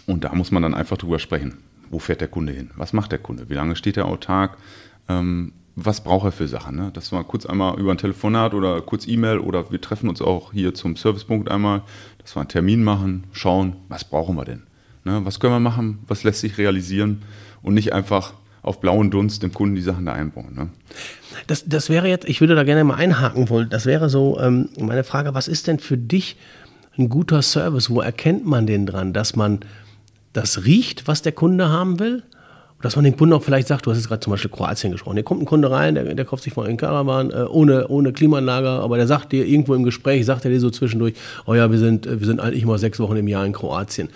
Und 0.05 0.24
da 0.24 0.36
muss 0.36 0.51
man 0.51 0.62
dann 0.62 0.75
einfach 0.75 0.98
drüber 0.98 1.17
sprechen. 1.17 1.55
Wo 1.89 1.98
fährt 1.98 2.22
der 2.22 2.27
Kunde 2.27 2.53
hin? 2.53 2.69
Was 2.75 2.93
macht 2.93 3.12
der 3.12 3.19
Kunde? 3.19 3.50
Wie 3.50 3.55
lange 3.55 3.75
steht 3.75 3.98
er 3.98 4.05
autark? 4.05 4.57
Ähm, 5.10 5.53
was 5.75 6.03
braucht 6.03 6.25
er 6.25 6.31
für 6.31 6.48
Sachen? 6.48 6.75
Ne? 6.75 6.91
Das 6.93 7.12
war 7.12 7.24
kurz 7.24 7.45
einmal 7.45 7.79
über 7.79 7.91
ein 7.91 7.98
Telefonat 7.98 8.53
oder 8.53 8.81
kurz 8.81 9.07
E-Mail 9.07 9.39
oder 9.39 9.72
wir 9.72 9.81
treffen 9.81 10.10
uns 10.10 10.22
auch 10.22 10.53
hier 10.53 10.74
zum 10.74 10.95
Servicepunkt 10.95 11.50
einmal, 11.50 11.81
dass 12.19 12.36
wir 12.36 12.41
einen 12.41 12.50
Termin 12.50 12.84
machen, 12.84 13.25
schauen, 13.34 13.75
was 13.89 14.03
brauchen 14.03 14.36
wir 14.36 14.45
denn? 14.45 14.63
Ne? 15.05 15.21
Was 15.24 15.39
können 15.39 15.53
wir 15.53 15.59
machen? 15.59 16.00
Was 16.07 16.24
lässt 16.24 16.41
sich 16.41 16.57
realisieren? 16.57 17.21
Und 17.62 17.74
nicht 17.74 17.93
einfach 17.93 18.33
auf 18.62 18.81
blauen 18.81 19.12
Dunst 19.12 19.43
dem 19.43 19.53
Kunden 19.53 19.75
die 19.75 19.81
Sachen 19.81 20.05
da 20.05 20.13
einbauen. 20.13 20.53
Ne? 20.55 20.69
Das, 21.47 21.65
das 21.65 21.89
wäre 21.89 22.07
jetzt, 22.07 22.27
ich 22.27 22.41
würde 22.41 22.55
da 22.55 22.63
gerne 22.63 22.83
mal 22.83 22.95
einhaken 22.95 23.50
wollen. 23.50 23.69
Das 23.69 23.85
wäre 23.85 24.09
so 24.09 24.39
ähm, 24.39 24.69
meine 24.79 25.03
Frage, 25.03 25.33
was 25.33 25.47
ist 25.47 25.67
denn 25.67 25.79
für 25.79 25.97
dich 25.97 26.35
ein 26.97 27.09
guter 27.09 27.41
Service? 27.41 27.89
Wo 27.89 28.01
erkennt 28.01 28.45
man 28.45 28.65
den 28.65 28.85
dran, 28.85 29.13
dass 29.13 29.35
man 29.35 29.59
das 30.33 30.65
riecht, 30.65 31.07
was 31.07 31.21
der 31.21 31.31
Kunde 31.31 31.69
haben 31.69 32.00
will? 32.00 32.24
dass 32.81 32.95
man 32.95 33.03
den 33.03 33.17
Kunden 33.17 33.33
auch 33.33 33.41
vielleicht 33.41 33.67
sagt, 33.67 33.85
du 33.85 33.89
hast 33.89 33.97
jetzt 33.97 34.09
gerade 34.09 34.19
zum 34.19 34.29
Beispiel 34.29 34.51
Kroatien 34.51 34.91
gesprochen, 34.91 35.15
hier 35.15 35.24
kommt 35.24 35.41
ein 35.41 35.45
Kunde 35.45 35.71
rein, 35.71 35.95
der, 35.95 36.13
der 36.13 36.25
kauft 36.25 36.43
sich 36.43 36.53
von 36.53 36.67
einem 36.67 36.77
Caravan 36.77 37.31
äh, 37.31 37.45
ohne, 37.50 37.88
ohne 37.88 38.13
Klimaanlage, 38.13 38.67
aber 38.67 38.97
der 38.97 39.07
sagt 39.07 39.31
dir 39.31 39.47
irgendwo 39.47 39.74
im 39.74 39.83
Gespräch, 39.83 40.24
sagt 40.24 40.45
er 40.45 40.51
dir 40.51 40.59
so 40.59 40.69
zwischendurch, 40.69 41.15
oh 41.47 41.55
ja, 41.55 41.71
wir 41.71 41.79
sind, 41.79 42.07
wir 42.07 42.27
sind 42.27 42.39
eigentlich 42.39 42.62
immer 42.62 42.77
sechs 42.77 43.00
Wochen 43.00 43.15
im 43.15 43.27
Jahr 43.27 43.43
in 43.43 43.53
Kroatien. 43.53 44.09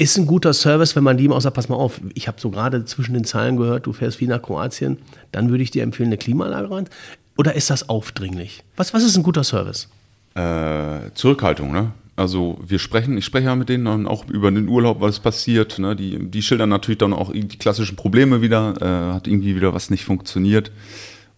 Ist 0.00 0.16
ein 0.16 0.24
guter 0.24 0.54
Service, 0.54 0.96
wenn 0.96 1.04
man 1.04 1.18
die 1.18 1.28
auch 1.28 1.42
sagt, 1.42 1.56
pass 1.56 1.68
mal 1.68 1.76
auf, 1.76 2.00
ich 2.14 2.26
habe 2.26 2.40
so 2.40 2.48
gerade 2.48 2.86
zwischen 2.86 3.12
den 3.12 3.24
Zeilen 3.24 3.58
gehört, 3.58 3.84
du 3.84 3.92
fährst 3.92 4.16
viel 4.16 4.28
nach 4.28 4.40
Kroatien, 4.40 4.96
dann 5.30 5.50
würde 5.50 5.62
ich 5.62 5.72
dir 5.72 5.82
empfehlen, 5.82 6.08
eine 6.08 6.16
Klimaanlage 6.16 6.70
rein. 6.70 6.88
Oder 7.36 7.54
ist 7.54 7.68
das 7.68 7.90
aufdringlich? 7.90 8.64
Was, 8.76 8.94
was 8.94 9.02
ist 9.02 9.18
ein 9.18 9.22
guter 9.22 9.44
Service? 9.44 9.90
Äh, 10.34 11.10
Zurückhaltung, 11.12 11.70
ne? 11.70 11.92
Also 12.16 12.58
wir 12.66 12.78
sprechen, 12.78 13.18
ich 13.18 13.26
spreche 13.26 13.48
ja 13.48 13.54
mit 13.54 13.68
denen 13.68 13.84
dann 13.84 14.06
auch 14.06 14.26
über 14.30 14.50
den 14.50 14.68
Urlaub, 14.68 15.02
was 15.02 15.20
passiert. 15.20 15.78
Ne? 15.78 15.94
Die, 15.94 16.30
die 16.30 16.40
schildern 16.40 16.70
natürlich 16.70 16.96
dann 16.96 17.12
auch 17.12 17.30
die 17.30 17.58
klassischen 17.58 17.96
Probleme 17.96 18.40
wieder, 18.40 18.74
äh, 18.80 19.12
hat 19.12 19.26
irgendwie 19.26 19.54
wieder 19.54 19.74
was 19.74 19.90
nicht 19.90 20.06
funktioniert. 20.06 20.72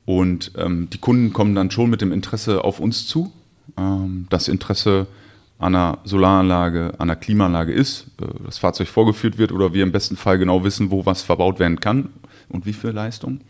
Und 0.04 0.52
ähm, 0.56 0.88
die 0.88 0.98
Kunden 0.98 1.32
kommen 1.32 1.56
dann 1.56 1.72
schon 1.72 1.90
mit 1.90 2.00
dem 2.00 2.12
Interesse 2.12 2.62
auf 2.62 2.78
uns 2.78 3.08
zu. 3.08 3.32
Ähm, 3.76 4.26
das 4.30 4.46
Interesse 4.46 5.08
an 5.62 5.74
einer 5.74 5.98
Solaranlage, 6.04 6.94
an 6.98 7.08
einer 7.08 7.16
Klimaanlage 7.16 7.72
ist, 7.72 8.08
äh, 8.20 8.26
das 8.44 8.58
Fahrzeug 8.58 8.88
vorgeführt 8.88 9.38
wird 9.38 9.52
oder 9.52 9.72
wir 9.72 9.82
im 9.82 9.92
besten 9.92 10.16
Fall 10.16 10.38
genau 10.38 10.64
wissen, 10.64 10.90
wo 10.90 11.06
was 11.06 11.22
verbaut 11.22 11.58
werden 11.58 11.80
kann 11.80 12.10
und 12.48 12.66
wie 12.66 12.72
viel 12.72 12.90
Leistung. 12.90 13.40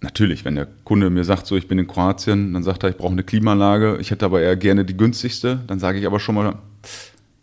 Natürlich, 0.00 0.44
wenn 0.44 0.54
der 0.54 0.66
Kunde 0.84 1.10
mir 1.10 1.24
sagt, 1.24 1.46
so 1.46 1.56
ich 1.56 1.68
bin 1.68 1.78
in 1.78 1.86
Kroatien, 1.86 2.54
dann 2.54 2.62
sagt 2.62 2.84
er, 2.84 2.90
ich 2.90 2.96
brauche 2.96 3.12
eine 3.12 3.24
Klimaanlage, 3.24 3.98
ich 4.00 4.10
hätte 4.10 4.24
aber 4.24 4.40
eher 4.40 4.56
gerne 4.56 4.84
die 4.84 4.96
günstigste, 4.96 5.60
dann 5.66 5.78
sage 5.78 5.98
ich 5.98 6.06
aber 6.06 6.20
schon 6.20 6.36
mal, 6.36 6.54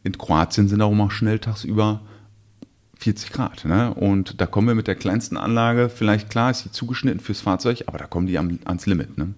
in 0.03 0.17
Kroatien 0.17 0.67
sind 0.67 0.82
auch 0.82 0.91
mal 0.91 1.12
schnell 1.12 1.38
tagsüber 1.39 2.01
40 3.00 3.32
Grad. 3.32 3.65
Ne? 3.65 3.94
Und 3.94 4.41
da 4.41 4.48
kommen 4.48 4.67
wir 4.67 4.75
mit 4.75 4.88
der 4.88 4.96
kleinsten 4.96 5.38
Anlage, 5.38 5.89
vielleicht 5.89 6.29
klar 6.29 6.50
ist 6.50 6.63
sie 6.63 6.72
zugeschnitten 6.72 7.20
fürs 7.20 7.41
Fahrzeug, 7.41 7.84
aber 7.86 8.00
da 8.00 8.06
kommen 8.06 8.25
die 8.25 8.39
ans 8.39 8.86
Limit. 8.88 9.17
Ne? 9.17 9.34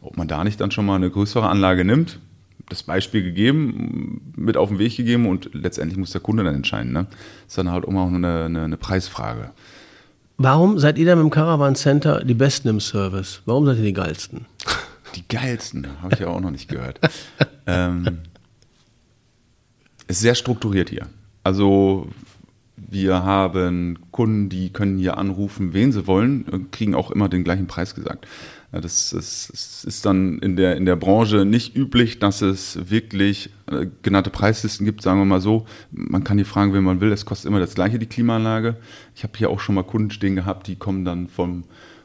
Ob 0.00 0.16
man 0.16 0.28
da 0.28 0.44
nicht 0.44 0.60
dann 0.60 0.70
schon 0.70 0.86
mal 0.86 0.96
eine 0.96 1.10
größere 1.10 1.48
Anlage 1.48 1.84
nimmt, 1.84 2.20
das 2.70 2.82
Beispiel 2.82 3.22
gegeben, 3.22 4.32
mit 4.36 4.56
auf 4.56 4.68
den 4.68 4.78
Weg 4.78 4.96
gegeben 4.96 5.26
und 5.26 5.50
letztendlich 5.52 5.98
muss 5.98 6.10
der 6.10 6.20
Kunde 6.20 6.44
dann 6.44 6.54
entscheiden. 6.54 6.92
Ne? 6.92 7.06
Das 7.10 7.48
ist 7.48 7.58
dann 7.58 7.70
halt 7.70 7.84
immer 7.84 8.02
auch 8.02 8.08
eine, 8.08 8.44
eine, 8.44 8.64
eine 8.64 8.76
Preisfrage. 8.76 9.50
Warum 10.38 10.78
seid 10.78 10.96
ihr 10.96 11.04
dann 11.04 11.20
im 11.20 11.30
Caravan 11.30 11.74
Center 11.74 12.24
die 12.24 12.34
Besten 12.34 12.68
im 12.68 12.80
Service? 12.80 13.42
Warum 13.44 13.66
seid 13.66 13.76
ihr 13.76 13.84
die 13.84 13.92
geilsten? 13.92 14.46
Die 15.16 15.26
geilsten, 15.26 15.88
habe 16.02 16.14
ich 16.14 16.20
ja 16.20 16.28
auch 16.28 16.40
noch 16.40 16.52
nicht 16.52 16.68
gehört. 16.68 17.00
ähm, 17.66 18.18
ist 20.06 20.20
sehr 20.20 20.36
strukturiert 20.36 20.88
hier. 20.88 21.08
Also 21.42 22.08
wir 22.76 23.24
haben 23.24 23.98
Kunden, 24.12 24.48
die 24.48 24.72
können 24.72 24.98
hier 24.98 25.18
anrufen, 25.18 25.72
wen 25.72 25.90
sie 25.90 26.06
wollen, 26.06 26.70
kriegen 26.70 26.94
auch 26.94 27.10
immer 27.10 27.28
den 27.28 27.44
gleichen 27.44 27.66
Preis 27.66 27.96
gesagt. 27.96 28.26
Das, 28.72 29.10
das, 29.10 29.48
das, 29.50 29.84
ist 29.84 30.06
dann 30.06 30.38
in 30.38 30.54
der, 30.54 30.76
in 30.76 30.84
der 30.84 30.94
Branche 30.94 31.44
nicht 31.44 31.76
üblich, 31.76 32.20
dass 32.20 32.40
es 32.40 32.88
wirklich 32.88 33.50
äh, 33.66 33.86
genannte 34.02 34.30
Preislisten 34.30 34.86
gibt, 34.86 35.02
sagen 35.02 35.18
wir 35.18 35.24
mal 35.24 35.40
so. 35.40 35.66
Man 35.90 36.22
kann 36.22 36.36
die 36.36 36.44
fragen, 36.44 36.72
wen 36.72 36.84
man 36.84 37.00
will, 37.00 37.10
es 37.10 37.26
kostet 37.26 37.48
immer 37.48 37.58
das 37.58 37.74
gleiche, 37.74 37.98
die 37.98 38.06
Klimaanlage. 38.06 38.76
Ich 39.16 39.24
habe 39.24 39.32
hier 39.36 39.50
auch 39.50 39.58
schon 39.58 39.74
mal 39.74 39.82
Kunden 39.82 40.12
stehen 40.12 40.36
gehabt, 40.36 40.68
die 40.68 40.76
kommen 40.76 41.04
dann 41.04 41.26
vom, 41.26 41.64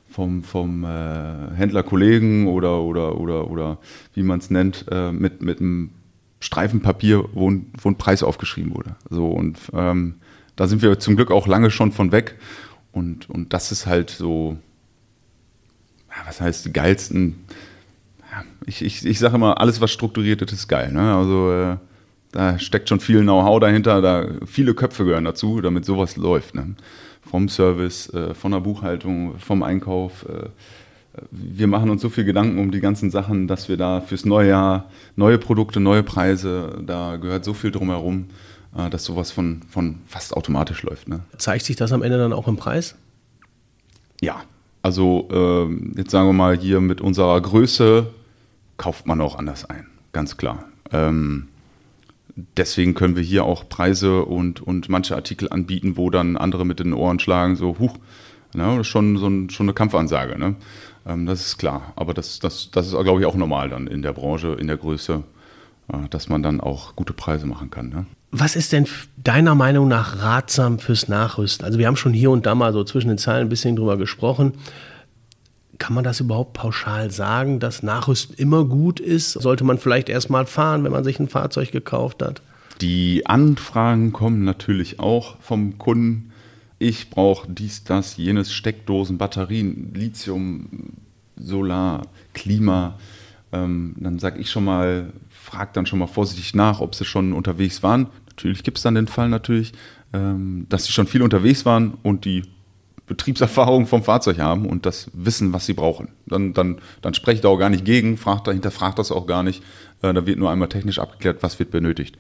vom, 0.10 0.44
vom 0.44 0.84
äh, 0.84 1.56
Händlerkollegen 1.56 2.48
oder, 2.48 2.82
oder, 2.82 3.20
oder, 3.20 3.52
oder 3.52 3.78
wie 4.16 4.24
man 4.24 4.40
es 4.40 4.50
nennt, 4.50 4.86
äh, 4.90 5.12
mit, 5.12 5.44
mit 5.44 5.60
einem 5.60 5.92
Streifen 6.40 6.82
Papier, 6.82 7.26
wo 7.34 7.50
ein, 7.50 7.68
wo 7.80 7.90
ein 7.90 7.98
Preis 7.98 8.24
aufgeschrieben 8.24 8.74
wurde. 8.76 8.96
So, 9.10 9.28
und 9.28 9.60
ähm, 9.74 10.16
da 10.56 10.68
sind 10.68 10.82
wir 10.82 10.98
zum 11.00 11.16
Glück 11.16 11.30
auch 11.30 11.46
lange 11.46 11.70
schon 11.70 11.92
von 11.92 12.12
weg. 12.12 12.38
Und, 12.92 13.30
und 13.30 13.54
das 13.54 13.72
ist 13.72 13.86
halt 13.86 14.10
so, 14.10 14.58
was 16.26 16.42
heißt 16.42 16.66
die 16.66 16.74
geilsten? 16.74 17.46
ich, 18.66 18.84
ich, 18.84 19.06
ich 19.06 19.20
sage 19.20 19.36
immer, 19.36 19.60
alles, 19.60 19.82
was 19.82 19.92
strukturiert 19.92 20.42
ist, 20.42 20.52
ist 20.52 20.68
geil. 20.68 20.92
Ne? 20.92 21.16
Also 21.16 21.52
äh, 21.52 21.78
da 22.32 22.60
steckt 22.60 22.90
schon 22.90 23.00
viel 23.00 23.22
Know-how 23.22 23.60
dahinter, 23.60 24.02
da 24.02 24.28
viele 24.46 24.74
Köpfe 24.74 25.06
gehören 25.06 25.26
dazu, 25.26 25.62
damit 25.62 25.86
sowas 25.86 26.18
läuft. 26.18 26.56
Ne? 26.56 26.76
Vom 27.22 27.50
Service, 27.50 28.12
äh, 28.14 28.34
von 28.34 28.52
der 28.52 28.60
Buchhaltung, 28.60 29.38
vom 29.40 29.64
Einkauf. 29.64 30.26
Äh, 30.28 30.50
wir 31.32 31.68
machen 31.68 31.90
uns 31.90 32.02
so 32.02 32.10
viel 32.10 32.26
Gedanken 32.26 32.60
um 32.60 32.72
die 32.72 32.82
ganzen 32.82 33.10
Sachen, 33.10 33.48
dass 33.48 33.70
wir 33.70 33.78
da 33.78 34.02
fürs 34.02 34.26
neue 34.26 34.50
Jahr 34.50 34.90
neue 35.16 35.38
Produkte, 35.38 35.80
neue 35.80 36.04
Preise, 36.04 36.84
da 36.86 37.16
gehört 37.16 37.46
so 37.46 37.54
viel 37.54 37.72
drumherum, 37.72 38.26
dass 38.92 39.06
sowas 39.06 39.32
von, 39.32 39.62
von 39.70 40.00
fast 40.08 40.36
automatisch 40.36 40.84
läuft. 40.84 41.08
Ne? 41.08 41.22
Zeigt 41.38 41.64
sich 41.64 41.78
das 41.78 41.94
am 41.94 42.04
Ende 42.04 42.18
dann 42.18 42.34
auch 42.34 42.50
im 42.50 42.58
Preis? 42.58 42.96
Ja, 44.20 44.42
also 44.86 45.28
äh, 45.32 45.98
jetzt 45.98 46.12
sagen 46.12 46.28
wir 46.28 46.34
mal 46.34 46.56
hier 46.56 46.80
mit 46.80 47.02
unserer 47.02 47.42
Größe 47.42 48.14
kauft 48.78 49.08
man 49.08 49.20
auch 49.20 49.36
anders 49.36 49.68
ein, 49.68 49.88
ganz 50.14 50.38
klar. 50.38 50.66
Ähm, 50.92 51.48
deswegen 52.56 52.94
können 52.94 53.16
wir 53.16 53.24
hier 53.24 53.46
auch 53.46 53.68
Preise 53.68 54.24
und, 54.26 54.62
und 54.62 54.88
manche 54.88 55.16
Artikel 55.16 55.50
anbieten, 55.50 55.98
wo 55.98 56.12
dann 56.12 56.38
andere 56.38 56.66
mit 56.66 56.80
den 56.80 56.94
Ohren 56.94 57.18
schlagen, 57.18 57.56
so, 57.56 57.80
huch, 57.80 57.98
ne, 58.54 58.64
das 58.78 58.82
ist 58.82 58.88
schon, 58.88 59.18
so 59.18 59.26
ein, 59.26 59.50
schon 59.50 59.66
eine 59.66 59.74
Kampfansage. 59.74 60.38
Ne? 60.38 60.56
Ähm, 61.08 61.26
das 61.26 61.48
ist 61.48 61.58
klar. 61.58 61.92
Aber 61.96 62.14
das, 62.14 62.38
das, 62.38 62.70
das 62.70 62.86
ist, 62.86 62.92
glaube 62.92 63.22
ich, 63.22 63.26
auch 63.26 63.34
normal 63.34 63.72
dann 63.72 63.88
in 63.88 64.04
der 64.04 64.14
Branche, 64.14 64.50
in 64.50 64.68
der 64.68 64.78
Größe, 64.78 65.24
äh, 65.92 66.10
dass 66.12 66.30
man 66.30 66.44
dann 66.44 66.62
auch 66.62 66.96
gute 66.96 67.14
Preise 67.14 67.48
machen 67.48 67.72
kann. 67.72 67.90
Ne? 67.90 68.06
Was 68.38 68.58
ist 68.58 68.74
denn 68.74 68.86
deiner 69.16 69.56
Meinung 69.56 69.88
nach 69.88 70.22
ratsam 70.22 70.80
fürs 70.80 71.08
Nachrüsten? 71.08 71.66
Also 71.66 71.80
wir 71.80 71.88
haben 71.88 71.96
schon 71.96 72.12
hier 72.12 72.32
und 72.32 72.46
da 72.46 72.54
mal 72.54 72.74
so 72.74 72.84
zwischen 72.84 73.08
den 73.08 73.18
Zeilen 73.18 73.48
ein 73.48 73.50
bisschen 73.50 73.78
drüber 73.78 73.96
gesprochen. 73.96 74.56
Kann 75.78 75.94
man 75.94 76.04
das 76.04 76.20
überhaupt 76.20 76.52
pauschal 76.52 77.12
sagen, 77.12 77.62
dass 77.62 77.82
Nachrüsten 77.82 78.36
immer 78.36 78.66
gut 78.66 79.00
ist? 79.00 79.32
Sollte 79.32 79.64
man 79.64 79.78
vielleicht 79.78 80.10
erst 80.10 80.30
mal 80.30 80.46
fahren, 80.46 80.84
wenn 80.84 80.92
man 80.92 81.06
sich 81.06 81.18
ein 81.18 81.30
Fahrzeug 81.30 81.72
gekauft 81.72 82.22
hat? 82.22 82.42
Die 82.82 83.26
Anfragen 83.26 84.12
kommen 84.12 84.44
natürlich 84.44 85.00
auch 85.00 85.38
vom 85.40 85.78
Kunden. 85.78 86.34
Ich 86.78 87.10
brauche 87.10 87.50
dies, 87.50 87.86
das, 87.86 88.18
jenes, 88.18 88.52
Steckdosen, 88.52 89.18
Batterien, 89.18 89.94
Lithium, 89.94 90.90
Solar, 91.38 92.02
Klima. 92.34 93.00
Ähm, 93.54 93.96
dann 93.98 94.20
sage 94.20 94.42
ich 94.42 94.52
schon 94.52 94.66
mal, 94.66 95.14
frag 95.30 95.72
dann 95.72 95.86
schon 95.86 96.00
mal 96.00 96.08
vorsichtig 96.08 96.54
nach, 96.54 96.82
ob 96.82 96.96
sie 96.96 97.06
schon 97.06 97.32
unterwegs 97.32 97.82
waren 97.82 98.08
natürlich 98.36 98.64
gibt 98.64 98.78
es 98.78 98.84
dann 98.84 98.96
den 98.96 99.08
Fall 99.08 99.30
natürlich, 99.30 99.74
ähm, 100.14 100.66
dass 100.70 100.86
sie 100.86 100.92
schon 100.92 101.08
viel 101.08 101.22
unterwegs 101.22 101.66
waren 101.66 101.94
und 102.04 102.26
die 102.26 102.44
Betriebserfahrung 103.08 103.86
vom 103.86 104.04
Fahrzeug 104.04 104.40
haben 104.40 104.66
und 104.66 104.86
das 104.86 105.12
wissen, 105.14 105.54
was 105.54 105.66
sie 105.66 105.74
brauchen. 105.74 106.10
Dann, 106.26 106.54
dann, 106.54 106.80
dann 107.02 107.14
spreche 107.14 107.36
ich 107.36 107.42
da 107.42 107.50
auch 107.50 107.58
gar 107.58 107.70
nicht 107.70 107.86
gegen, 107.86 108.18
fragt, 108.18 108.48
hinterfragt 108.48 108.98
das 108.98 109.12
auch 109.12 109.28
gar 109.28 109.44
nicht. 109.44 109.64
Äh, 110.02 110.14
da 110.14 110.26
wird 110.26 110.40
nur 110.40 110.52
einmal 110.52 110.70
technisch 110.70 111.00
abgeklärt, 111.00 111.44
was 111.44 111.60
wird 111.60 111.72
benötigt. 111.72 112.18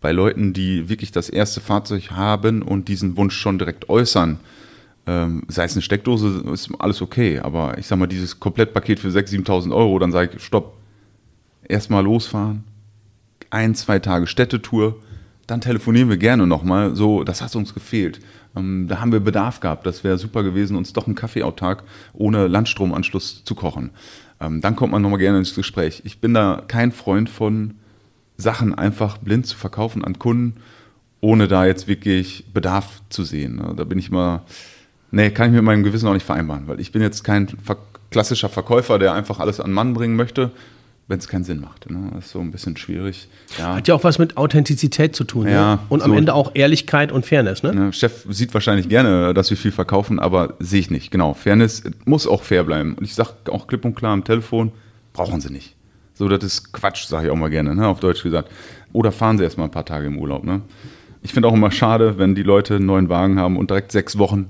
Bei 0.00 0.12
Leuten, 0.12 0.52
die 0.52 0.88
wirklich 0.88 1.12
das 1.12 1.30
erste 1.30 1.60
Fahrzeug 1.60 2.10
haben 2.10 2.62
und 2.62 2.88
diesen 2.88 3.16
Wunsch 3.16 3.36
schon 3.36 3.58
direkt 3.58 3.88
äußern, 3.88 4.40
ähm, 5.06 5.44
sei 5.48 5.64
es 5.64 5.74
eine 5.74 5.82
Steckdose, 5.82 6.44
ist 6.52 6.70
alles 6.78 7.00
okay. 7.00 7.38
Aber 7.38 7.78
ich 7.78 7.86
sag 7.86 7.98
mal, 7.98 8.06
dieses 8.06 8.40
Komplettpaket 8.40 8.98
für 8.98 9.08
6.000, 9.08 9.46
7.000 9.46 9.74
Euro, 9.74 9.98
dann 9.98 10.12
sage 10.12 10.32
ich, 10.36 10.42
stopp, 10.42 10.76
erstmal 11.68 12.04
losfahren, 12.04 12.64
ein, 13.50 13.74
zwei 13.74 14.00
Tage 14.00 14.26
Städtetour, 14.26 14.96
dann 15.46 15.60
telefonieren 15.60 16.08
wir 16.08 16.16
gerne 16.16 16.46
nochmal. 16.46 16.94
So, 16.94 17.24
das 17.24 17.42
hat 17.42 17.54
uns 17.56 17.74
gefehlt. 17.74 18.20
Ähm, 18.56 18.86
da 18.88 19.00
haben 19.00 19.12
wir 19.12 19.20
Bedarf 19.20 19.60
gehabt. 19.60 19.86
Das 19.86 20.04
wäre 20.04 20.18
super 20.18 20.42
gewesen, 20.42 20.76
uns 20.76 20.92
doch 20.92 21.06
einen 21.06 21.14
Kaffee 21.14 21.42
autark 21.42 21.84
ohne 22.12 22.46
Landstromanschluss 22.46 23.44
zu 23.44 23.54
kochen. 23.54 23.90
Ähm, 24.40 24.60
dann 24.60 24.76
kommt 24.76 24.92
man 24.92 25.02
nochmal 25.02 25.18
gerne 25.18 25.38
ins 25.38 25.54
Gespräch. 25.54 26.02
Ich 26.04 26.20
bin 26.20 26.34
da 26.34 26.62
kein 26.66 26.92
Freund 26.92 27.28
von, 27.28 27.74
Sachen 28.36 28.74
einfach 28.74 29.18
blind 29.18 29.46
zu 29.46 29.56
verkaufen 29.56 30.04
an 30.04 30.18
Kunden, 30.18 30.60
ohne 31.20 31.48
da 31.48 31.66
jetzt 31.66 31.88
wirklich 31.88 32.44
Bedarf 32.52 33.00
zu 33.08 33.24
sehen. 33.24 33.62
Da 33.76 33.84
bin 33.84 33.98
ich 33.98 34.10
immer, 34.10 34.42
nee, 35.10 35.30
kann 35.30 35.48
ich 35.48 35.54
mit 35.54 35.64
meinem 35.64 35.84
Gewissen 35.84 36.08
auch 36.08 36.14
nicht 36.14 36.26
vereinbaren, 36.26 36.66
weil 36.66 36.80
ich 36.80 36.92
bin 36.92 37.02
jetzt 37.02 37.22
kein 37.22 37.48
klassischer 38.10 38.48
Verkäufer, 38.48 38.98
der 38.98 39.14
einfach 39.14 39.40
alles 39.40 39.60
an 39.60 39.72
Mann 39.72 39.94
bringen 39.94 40.16
möchte, 40.16 40.50
wenn 41.06 41.18
es 41.18 41.28
keinen 41.28 41.44
Sinn 41.44 41.60
macht. 41.60 41.90
Ne? 41.90 42.10
Das 42.14 42.26
ist 42.26 42.30
so 42.32 42.40
ein 42.40 42.50
bisschen 42.50 42.76
schwierig. 42.76 43.28
Ja. 43.58 43.76
Hat 43.76 43.88
ja 43.88 43.94
auch 43.94 44.04
was 44.04 44.18
mit 44.18 44.36
Authentizität 44.36 45.14
zu 45.14 45.24
tun. 45.24 45.46
Ja, 45.46 45.76
ne? 45.76 45.78
Und 45.90 46.00
so 46.00 46.06
am 46.06 46.14
Ende 46.14 46.34
auch 46.34 46.52
Ehrlichkeit 46.54 47.12
und 47.12 47.26
Fairness. 47.26 47.62
Ne? 47.62 47.74
Ne, 47.74 47.92
Chef 47.92 48.24
sieht 48.30 48.54
wahrscheinlich 48.54 48.88
gerne, 48.88 49.34
dass 49.34 49.50
wir 49.50 49.56
viel 49.56 49.72
verkaufen, 49.72 50.18
aber 50.18 50.54
sehe 50.60 50.80
ich 50.80 50.90
nicht. 50.90 51.10
Genau, 51.10 51.34
Fairness 51.34 51.82
muss 52.06 52.26
auch 52.26 52.42
fair 52.42 52.64
bleiben. 52.64 52.94
Und 52.94 53.04
ich 53.04 53.14
sage 53.14 53.30
auch 53.50 53.66
klipp 53.66 53.84
und 53.84 53.94
klar 53.94 54.12
am 54.12 54.24
Telefon, 54.24 54.72
brauchen 55.12 55.40
Sie 55.40 55.52
nicht. 55.52 55.74
So, 56.14 56.28
das 56.28 56.42
ist 56.42 56.72
Quatsch, 56.72 57.06
sage 57.06 57.26
ich 57.26 57.32
auch 57.32 57.36
mal 57.36 57.50
gerne, 57.50 57.74
ne? 57.74 57.86
auf 57.86 58.00
Deutsch 58.00 58.22
gesagt. 58.22 58.50
Oder 58.92 59.12
fahren 59.12 59.36
Sie 59.36 59.44
erst 59.44 59.58
mal 59.58 59.64
ein 59.64 59.70
paar 59.70 59.84
Tage 59.84 60.06
im 60.06 60.18
Urlaub. 60.18 60.44
Ne? 60.44 60.62
Ich 61.22 61.32
finde 61.32 61.48
auch 61.48 61.54
immer 61.54 61.70
schade, 61.70 62.18
wenn 62.18 62.34
die 62.34 62.42
Leute 62.42 62.76
einen 62.76 62.86
neuen 62.86 63.08
Wagen 63.08 63.38
haben 63.38 63.56
und 63.56 63.68
direkt 63.68 63.92
sechs 63.92 64.16
Wochen 64.16 64.48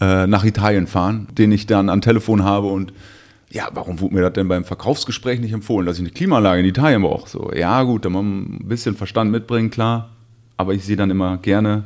äh, 0.00 0.26
nach 0.26 0.44
Italien 0.44 0.86
fahren, 0.86 1.28
den 1.36 1.50
ich 1.52 1.66
dann 1.66 1.88
am 1.88 2.00
Telefon 2.00 2.44
habe 2.44 2.66
und 2.66 2.92
ja, 3.50 3.68
warum 3.72 4.00
wurde 4.00 4.14
mir 4.14 4.22
das 4.22 4.32
denn 4.32 4.48
beim 4.48 4.64
Verkaufsgespräch 4.64 5.40
nicht 5.40 5.52
empfohlen, 5.52 5.86
dass 5.86 5.96
ich 5.96 6.02
eine 6.02 6.10
Klimaanlage 6.10 6.60
in 6.60 6.66
Italien 6.66 7.02
brauche? 7.02 7.28
So, 7.28 7.52
ja, 7.54 7.82
gut, 7.84 8.04
da 8.04 8.08
muss 8.08 8.22
man 8.22 8.58
ein 8.60 8.68
bisschen 8.68 8.96
Verstand 8.96 9.30
mitbringen, 9.30 9.70
klar. 9.70 10.10
Aber 10.56 10.74
ich 10.74 10.84
sehe 10.84 10.96
dann 10.96 11.10
immer 11.10 11.36
gerne 11.38 11.84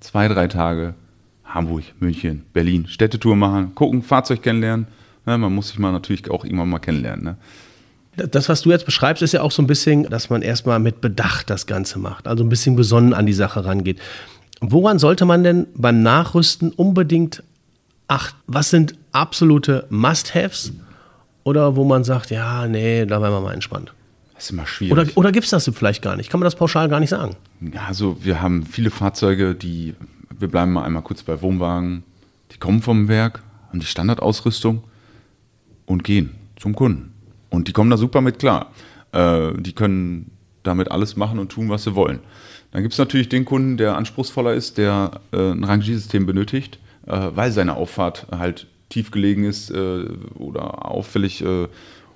zwei, 0.00 0.28
drei 0.28 0.48
Tage 0.48 0.94
Hamburg, 1.44 1.84
München, 2.00 2.44
Berlin, 2.52 2.86
Städtetour 2.88 3.36
machen, 3.36 3.74
gucken, 3.74 4.02
Fahrzeug 4.02 4.42
kennenlernen. 4.42 4.86
Ja, 5.26 5.36
man 5.36 5.54
muss 5.54 5.68
sich 5.68 5.78
mal 5.78 5.92
natürlich 5.92 6.30
auch 6.30 6.44
irgendwann 6.44 6.70
mal 6.70 6.78
kennenlernen. 6.78 7.24
Ne? 7.24 7.36
Das, 8.16 8.48
was 8.48 8.62
du 8.62 8.70
jetzt 8.70 8.86
beschreibst, 8.86 9.22
ist 9.22 9.32
ja 9.32 9.42
auch 9.42 9.52
so 9.52 9.62
ein 9.62 9.66
bisschen, 9.66 10.04
dass 10.04 10.30
man 10.30 10.42
erstmal 10.42 10.78
mit 10.78 11.00
Bedacht 11.00 11.50
das 11.50 11.66
Ganze 11.66 11.98
macht, 11.98 12.26
also 12.26 12.42
ein 12.42 12.48
bisschen 12.48 12.76
besonnen 12.76 13.14
an 13.14 13.26
die 13.26 13.32
Sache 13.32 13.64
rangeht. 13.64 14.00
Woran 14.60 14.98
sollte 14.98 15.24
man 15.24 15.44
denn 15.44 15.66
beim 15.74 16.02
Nachrüsten 16.02 16.70
unbedingt 16.72 17.42
achten? 18.08 18.38
Was 18.46 18.70
sind 18.70 18.94
absolute 19.12 19.86
Must-Haves 19.90 20.72
oder 21.44 21.76
wo 21.76 21.84
man 21.84 22.04
sagt, 22.04 22.30
ja, 22.30 22.66
nee, 22.66 23.04
da 23.06 23.20
werden 23.20 23.34
wir 23.34 23.40
mal 23.40 23.54
entspannt? 23.54 23.92
Das 24.34 24.44
ist 24.44 24.50
immer 24.50 24.66
schwierig. 24.66 24.92
Oder, 24.92 25.06
oder 25.16 25.32
gibt 25.32 25.44
es 25.44 25.50
das 25.50 25.70
vielleicht 25.72 26.02
gar 26.02 26.16
nicht? 26.16 26.30
Kann 26.30 26.40
man 26.40 26.46
das 26.46 26.56
pauschal 26.56 26.88
gar 26.88 27.00
nicht 27.00 27.10
sagen? 27.10 27.36
Ja, 27.60 27.84
also 27.86 28.16
wir 28.24 28.42
haben 28.42 28.64
viele 28.64 28.90
Fahrzeuge, 28.90 29.54
die, 29.54 29.94
wir 30.38 30.48
bleiben 30.48 30.72
mal 30.72 30.84
einmal 30.84 31.02
kurz 31.02 31.22
bei 31.22 31.40
Wohnwagen, 31.42 32.04
die 32.52 32.58
kommen 32.58 32.82
vom 32.82 33.08
Werk, 33.08 33.42
haben 33.68 33.80
die 33.80 33.86
Standardausrüstung 33.86 34.82
und 35.86 36.04
gehen 36.04 36.30
zum 36.56 36.74
Kunden. 36.74 37.12
Und 37.50 37.68
die 37.68 37.72
kommen 37.72 37.90
da 37.90 37.96
super 37.96 38.20
mit 38.20 38.38
klar. 38.38 38.72
Äh, 39.12 39.52
die 39.58 39.72
können 39.72 40.30
damit 40.62 40.90
alles 40.90 41.16
machen 41.16 41.38
und 41.38 41.50
tun, 41.50 41.68
was 41.68 41.84
sie 41.84 41.94
wollen. 41.94 42.20
Dann 42.70 42.82
gibt 42.82 42.92
es 42.92 42.98
natürlich 42.98 43.28
den 43.28 43.44
Kunden, 43.44 43.76
der 43.76 43.96
anspruchsvoller 43.96 44.54
ist, 44.54 44.78
der 44.78 45.20
äh, 45.32 45.50
ein 45.50 45.64
Rangiersystem 45.64 46.24
benötigt, 46.24 46.78
äh, 47.06 47.28
weil 47.34 47.52
seine 47.52 47.76
Auffahrt 47.76 48.26
halt 48.30 48.66
tief 48.92 49.10
gelegen 49.10 49.44
ist 49.44 49.70
äh, 49.70 50.04
oder 50.38 50.90
auffällig 50.90 51.42
äh, 51.42 51.68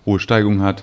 hohe 0.05 0.21
Steigungen 0.21 0.63
hat, 0.63 0.83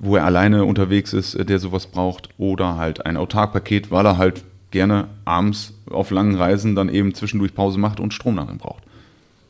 wo 0.00 0.16
er 0.16 0.24
alleine 0.24 0.64
unterwegs 0.64 1.12
ist, 1.12 1.34
äh, 1.34 1.44
der 1.44 1.58
sowas 1.58 1.86
braucht, 1.86 2.30
oder 2.38 2.76
halt 2.76 3.04
ein 3.06 3.16
Autarkpaket, 3.16 3.90
weil 3.90 4.06
er 4.06 4.18
halt 4.18 4.44
gerne 4.70 5.08
abends 5.24 5.74
auf 5.90 6.10
langen 6.10 6.34
Reisen 6.34 6.74
dann 6.74 6.88
eben 6.88 7.14
zwischendurch 7.14 7.54
Pause 7.54 7.78
macht 7.78 8.00
und 8.00 8.14
Strom 8.14 8.36
darin 8.36 8.58
braucht. 8.58 8.82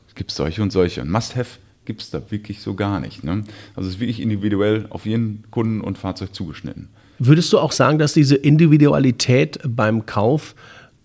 Es 0.08 0.14
gibt 0.14 0.30
solche 0.30 0.62
und 0.62 0.72
solche. 0.72 1.00
Ein 1.00 1.10
Must-Have 1.10 1.58
gibt 1.84 2.02
es 2.02 2.10
da 2.10 2.30
wirklich 2.30 2.60
so 2.60 2.74
gar 2.74 3.00
nicht. 3.00 3.24
Ne? 3.24 3.44
Also 3.74 3.88
es 3.88 3.96
ist 3.96 4.00
wirklich 4.00 4.20
individuell 4.20 4.86
auf 4.90 5.06
jeden 5.06 5.44
Kunden 5.50 5.80
und 5.80 5.98
Fahrzeug 5.98 6.34
zugeschnitten. 6.34 6.88
Würdest 7.18 7.52
du 7.52 7.58
auch 7.58 7.72
sagen, 7.72 7.98
dass 7.98 8.12
diese 8.12 8.36
Individualität 8.36 9.58
beim 9.64 10.04
Kauf, 10.04 10.54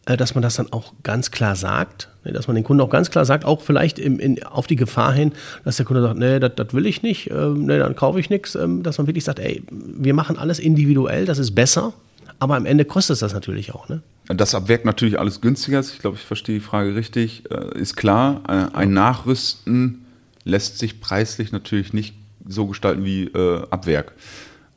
äh, 0.05 0.17
dass 0.17 0.35
man 0.35 0.41
das 0.41 0.55
dann 0.55 0.73
auch 0.73 0.93
ganz 1.03 1.31
klar 1.31 1.55
sagt? 1.55 2.10
Ne, 2.23 2.33
dass 2.33 2.47
man 2.47 2.55
den 2.55 2.63
Kunden 2.63 2.81
auch 2.81 2.89
ganz 2.89 3.09
klar 3.09 3.25
sagt, 3.25 3.45
auch 3.45 3.61
vielleicht 3.61 3.97
im, 3.97 4.19
in, 4.19 4.43
auf 4.43 4.67
die 4.67 4.75
Gefahr 4.75 5.13
hin, 5.13 5.31
dass 5.65 5.77
der 5.77 5.85
Kunde 5.85 6.01
sagt, 6.01 6.19
nee, 6.19 6.39
das 6.39 6.73
will 6.73 6.85
ich 6.85 7.01
nicht, 7.01 7.31
ähm, 7.31 7.65
nee, 7.65 7.79
dann 7.79 7.95
kaufe 7.95 8.19
ich 8.19 8.29
nichts. 8.29 8.55
Ähm, 8.55 8.83
dass 8.83 8.97
man 8.97 9.07
wirklich 9.07 9.23
sagt, 9.23 9.39
ey, 9.39 9.63
wir 9.69 10.13
machen 10.13 10.37
alles 10.37 10.59
individuell, 10.59 11.25
das 11.25 11.39
ist 11.39 11.55
besser, 11.55 11.93
aber 12.39 12.55
am 12.55 12.65
Ende 12.65 12.85
kostet 12.85 13.15
es 13.15 13.19
das 13.19 13.33
natürlich 13.33 13.73
auch. 13.73 13.89
Ne? 13.89 14.01
Das 14.27 14.55
abwirkt 14.55 14.85
natürlich 14.85 15.19
alles 15.19 15.41
günstiger. 15.41 15.79
Ich 15.79 15.99
glaube, 15.99 16.17
ich 16.17 16.23
verstehe 16.23 16.55
die 16.55 16.65
Frage 16.65 16.95
richtig. 16.95 17.43
Äh, 17.49 17.79
ist 17.79 17.95
klar, 17.95 18.41
äh, 18.47 18.77
ein 18.77 18.93
Nachrüsten 18.93 20.05
lässt 20.43 20.79
sich 20.79 21.01
preislich 21.01 21.51
natürlich 21.51 21.93
nicht 21.93 22.15
so 22.47 22.67
gestalten 22.67 23.05
wie 23.05 23.25
äh, 23.25 23.61
ab 23.69 23.85
Werk, 23.85 24.13
ähm, 24.13 24.19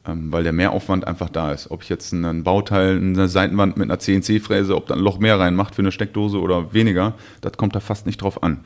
weil 0.07 0.43
der 0.43 0.53
Mehraufwand 0.53 1.07
einfach 1.07 1.31
da 1.31 1.53
ist. 1.53 1.71
Ob 1.71 1.83
ich 1.83 1.89
jetzt 1.89 2.13
ein 2.13 2.45
Bauteil, 2.45 2.97
eine 2.97 3.29
Seitenwand 3.29 3.77
mit 3.77 3.91
einer 3.91 3.99
CNC-Fräse, 3.99 4.77
ob 4.77 4.87
da 4.87 4.95
ein 4.95 5.01
Loch 5.01 5.19
mehr 5.19 5.39
reinmacht 5.39 5.75
für 5.75 5.83
eine 5.83 5.93
Steckdose 5.93 6.41
oder 6.41 6.75
weniger, 6.75 7.15
das 7.41 7.55
kommt 7.55 7.75
da 7.75 7.81
fast 7.81 8.05
nicht 8.05 8.21
drauf 8.21 8.43
an. 8.43 8.61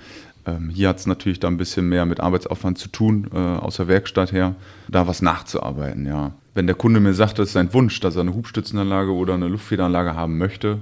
Ähm, 0.46 0.68
hier 0.68 0.88
hat 0.88 0.98
es 0.98 1.06
natürlich 1.06 1.38
da 1.40 1.48
ein 1.48 1.56
bisschen 1.56 1.88
mehr 1.88 2.06
mit 2.06 2.20
Arbeitsaufwand 2.20 2.78
zu 2.78 2.88
tun, 2.88 3.28
äh, 3.32 3.38
aus 3.38 3.76
der 3.76 3.86
Werkstatt 3.86 4.32
her, 4.32 4.54
da 4.88 5.06
was 5.06 5.22
nachzuarbeiten, 5.22 6.06
ja. 6.06 6.32
Wenn 6.54 6.66
der 6.66 6.74
Kunde 6.74 6.98
mir 6.98 7.14
sagt, 7.14 7.38
das 7.38 7.48
ist 7.48 7.52
sein 7.52 7.72
Wunsch, 7.72 8.00
dass 8.00 8.16
er 8.16 8.22
eine 8.22 8.34
Hubstützenanlage 8.34 9.12
oder 9.12 9.34
eine 9.34 9.46
Luftfederanlage 9.46 10.16
haben 10.16 10.38
möchte, 10.38 10.80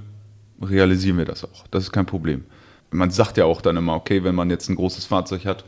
realisieren 0.63 1.19
wir 1.19 1.27
das 1.27 1.45
auch. 1.45 1.67
Das 1.71 1.83
ist 1.83 1.93
kein 1.93 2.07
Problem. 2.07 2.45
Man 2.91 3.11
sagt 3.11 3.37
ja 3.37 3.45
auch 3.45 3.61
dann 3.61 3.77
immer, 3.77 3.95
okay, 3.95 4.25
wenn 4.25 4.35
man 4.35 4.49
jetzt 4.49 4.71
ein 4.71 4.77
großes 4.77 5.05
Fahrzeug 5.05 5.45
hat, 5.45 5.65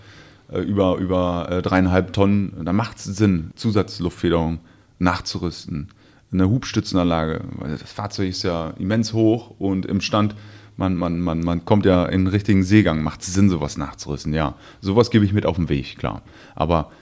äh, 0.50 0.61
über, 0.61 0.97
über 0.97 1.49
äh, 1.50 1.62
dreieinhalb 1.62 2.14
Tonnen, 2.14 2.54
da 2.64 2.73
macht 2.73 2.97
es 2.97 3.04
Sinn, 3.04 3.50
Zusatzluftfederung 3.54 4.61
nachzurüsten. 4.99 5.88
Eine 6.33 6.49
Hubstützenanlage, 6.49 7.40
weil 7.57 7.76
das 7.76 7.90
Fahrzeug 7.90 8.28
ist 8.28 8.43
ja 8.43 8.71
immens 8.78 9.12
hoch 9.12 9.55
und 9.59 9.87
im 9.87 10.00
Stand, 10.00 10.35
man, 10.76 10.95
man, 10.95 11.21
man, 11.21 11.40
man 11.40 11.64
kommt 11.64 11.87
ja 11.87 12.05
in 12.07 12.25
den 12.25 12.28
richtigen 12.28 12.62
Seegang, 12.62 13.02
macht 13.02 13.23
es 13.23 13.33
Sinn, 13.33 13.50
sowas 13.50 13.76
nachzurüsten, 13.76 14.35
ja. 14.35 14.55
Sowas 14.81 15.11
gebe 15.11 15.25
ich 15.25 15.33
mit 15.33 15.47
auf 15.47 15.57
den 15.57 15.69
Weg, 15.69 15.97
klar. 15.99 16.23
Aber 16.55 16.93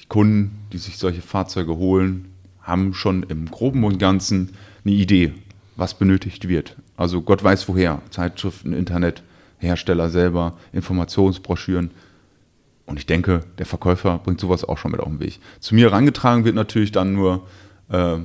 die 0.00 0.06
Kunden, 0.06 0.58
die 0.72 0.78
sich 0.78 0.98
solche 0.98 1.22
Fahrzeuge 1.22 1.76
holen, 1.76 2.32
haben 2.60 2.94
schon 2.94 3.22
im 3.24 3.50
Groben 3.50 3.84
und 3.84 3.98
Ganzen 3.98 4.50
eine 4.84 4.94
Idee, 4.94 5.32
was 5.76 5.94
benötigt 5.94 6.48
wird. 6.48 6.76
Also 6.96 7.22
Gott 7.22 7.42
weiß 7.42 7.68
woher. 7.68 8.02
Zeitschriften, 8.10 8.72
Internet, 8.72 9.22
Hersteller 9.58 10.10
selber, 10.10 10.58
Informationsbroschüren. 10.72 11.90
Und 12.86 12.98
ich 12.98 13.06
denke, 13.06 13.40
der 13.58 13.66
Verkäufer 13.66 14.18
bringt 14.18 14.40
sowas 14.40 14.64
auch 14.64 14.78
schon 14.78 14.90
mit 14.90 15.00
auf 15.00 15.08
den 15.08 15.20
Weg. 15.20 15.40
Zu 15.60 15.74
mir 15.74 15.90
herangetragen 15.90 16.44
wird 16.44 16.54
natürlich 16.54 16.92
dann 16.92 17.14
nur 17.14 17.46
äh, 17.90 18.18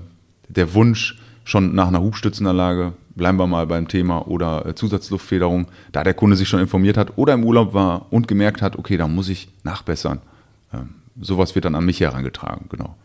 der 0.49 0.73
Wunsch 0.73 1.19
schon 1.43 1.75
nach 1.75 1.87
einer 1.87 2.01
Hubstützenanlage, 2.01 2.93
bleiben 3.15 3.37
wir 3.37 3.47
mal 3.47 3.65
beim 3.67 3.87
Thema, 3.87 4.27
oder 4.27 4.65
äh, 4.65 4.75
Zusatzluftfederung, 4.75 5.67
da 5.91 6.03
der 6.03 6.13
Kunde 6.13 6.35
sich 6.35 6.49
schon 6.49 6.59
informiert 6.59 6.97
hat 6.97 7.17
oder 7.17 7.33
im 7.33 7.43
Urlaub 7.43 7.73
war 7.73 8.07
und 8.11 8.27
gemerkt 8.27 8.61
hat, 8.61 8.77
okay, 8.77 8.97
da 8.97 9.07
muss 9.07 9.29
ich 9.29 9.49
nachbessern. 9.63 10.19
Ähm, 10.73 10.95
sowas 11.21 11.55
wird 11.55 11.65
dann 11.65 11.75
an 11.75 11.85
mich 11.85 12.01
herangetragen, 12.01 12.65
genau. 12.69 12.95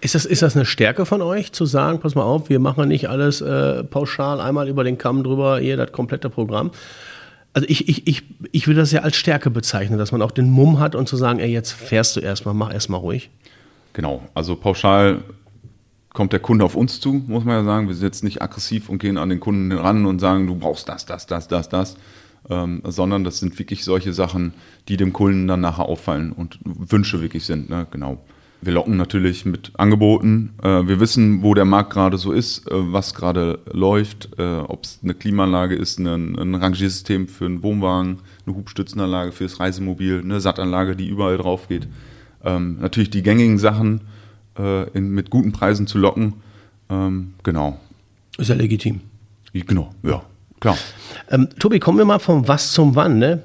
Ist 0.00 0.14
das, 0.14 0.26
ist 0.26 0.42
das 0.42 0.54
eine 0.54 0.66
Stärke 0.66 1.06
von 1.06 1.22
euch, 1.22 1.52
zu 1.52 1.64
sagen, 1.64 2.00
pass 2.00 2.14
mal 2.14 2.24
auf, 2.24 2.50
wir 2.50 2.58
machen 2.58 2.88
nicht 2.88 3.08
alles 3.08 3.40
äh, 3.40 3.84
pauschal 3.84 4.40
einmal 4.40 4.68
über 4.68 4.84
den 4.84 4.98
Kamm 4.98 5.22
drüber, 5.22 5.58
hier 5.60 5.76
das 5.76 5.92
komplette 5.92 6.28
Programm, 6.28 6.72
also 7.54 7.68
ich, 7.68 7.88
ich, 7.88 8.06
ich, 8.06 8.22
ich 8.50 8.66
würde 8.66 8.80
das 8.80 8.92
ja 8.92 9.00
als 9.00 9.16
Stärke 9.16 9.50
bezeichnen, 9.50 9.98
dass 9.98 10.12
man 10.12 10.22
auch 10.22 10.30
den 10.30 10.50
Mumm 10.50 10.78
hat 10.78 10.94
und 10.94 11.08
zu 11.08 11.16
sagen, 11.16 11.38
ey, 11.38 11.50
jetzt 11.50 11.72
fährst 11.72 12.16
du 12.16 12.20
erstmal, 12.20 12.54
mach 12.54 12.72
erstmal 12.72 13.00
ruhig. 13.00 13.30
Genau, 13.92 14.22
also 14.34 14.56
pauschal 14.56 15.22
kommt 16.12 16.32
der 16.32 16.40
Kunde 16.40 16.64
auf 16.64 16.74
uns 16.74 17.00
zu, 17.00 17.12
muss 17.12 17.44
man 17.44 17.56
ja 17.56 17.64
sagen. 17.64 17.88
Wir 17.88 17.94
sind 17.94 18.04
jetzt 18.04 18.24
nicht 18.24 18.42
aggressiv 18.42 18.88
und 18.88 18.98
gehen 18.98 19.18
an 19.18 19.28
den 19.28 19.40
Kunden 19.40 19.72
ran 19.72 20.06
und 20.06 20.18
sagen, 20.18 20.46
du 20.46 20.54
brauchst 20.54 20.88
das, 20.88 21.04
das, 21.06 21.26
das, 21.26 21.48
das, 21.48 21.68
das, 21.68 21.96
ähm, 22.48 22.82
sondern 22.84 23.24
das 23.24 23.38
sind 23.38 23.58
wirklich 23.58 23.84
solche 23.84 24.12
Sachen, 24.12 24.54
die 24.88 24.96
dem 24.96 25.12
Kunden 25.12 25.46
dann 25.46 25.60
nachher 25.60 25.86
auffallen 25.86 26.32
und 26.32 26.58
Wünsche 26.64 27.20
wirklich 27.20 27.44
sind, 27.44 27.70
ne? 27.70 27.86
genau. 27.90 28.18
Wir 28.64 28.72
locken 28.72 28.96
natürlich 28.96 29.44
mit 29.44 29.72
Angeboten. 29.74 30.54
Äh, 30.62 30.86
wir 30.86 31.00
wissen, 31.00 31.42
wo 31.42 31.52
der 31.52 31.64
Markt 31.64 31.92
gerade 31.92 32.16
so 32.16 32.30
ist, 32.30 32.70
äh, 32.70 32.74
was 32.74 33.12
gerade 33.12 33.58
läuft, 33.72 34.38
äh, 34.38 34.58
ob 34.58 34.84
es 34.84 35.00
eine 35.02 35.14
Klimaanlage 35.14 35.74
ist, 35.74 35.98
ein, 35.98 36.38
ein 36.38 36.54
Rangiersystem 36.54 37.26
für 37.26 37.46
einen 37.46 37.64
Wohnwagen, 37.64 38.20
eine 38.46 38.54
Hubstützenanlage 38.54 39.32
fürs 39.32 39.58
Reisemobil, 39.58 40.20
eine 40.20 40.40
Sattanlage, 40.40 40.94
die 40.94 41.08
überall 41.08 41.38
drauf 41.38 41.66
geht. 41.66 41.88
Ähm, 42.44 42.78
natürlich 42.80 43.10
die 43.10 43.22
gängigen 43.22 43.58
Sachen 43.58 44.02
in, 44.92 45.12
mit 45.12 45.30
guten 45.30 45.52
Preisen 45.52 45.86
zu 45.86 45.96
locken. 45.96 46.34
Ähm, 46.90 47.32
genau. 47.42 47.80
Ist 48.36 48.48
ja 48.48 48.54
legitim. 48.54 49.00
Genau, 49.54 49.94
ja, 50.02 50.22
klar. 50.60 50.76
Ähm, 51.30 51.48
Tobi, 51.58 51.80
kommen 51.80 51.96
wir 51.96 52.04
mal 52.04 52.18
vom 52.18 52.46
Was 52.48 52.72
zum 52.72 52.94
Wann. 52.94 53.18
Ne? 53.18 53.44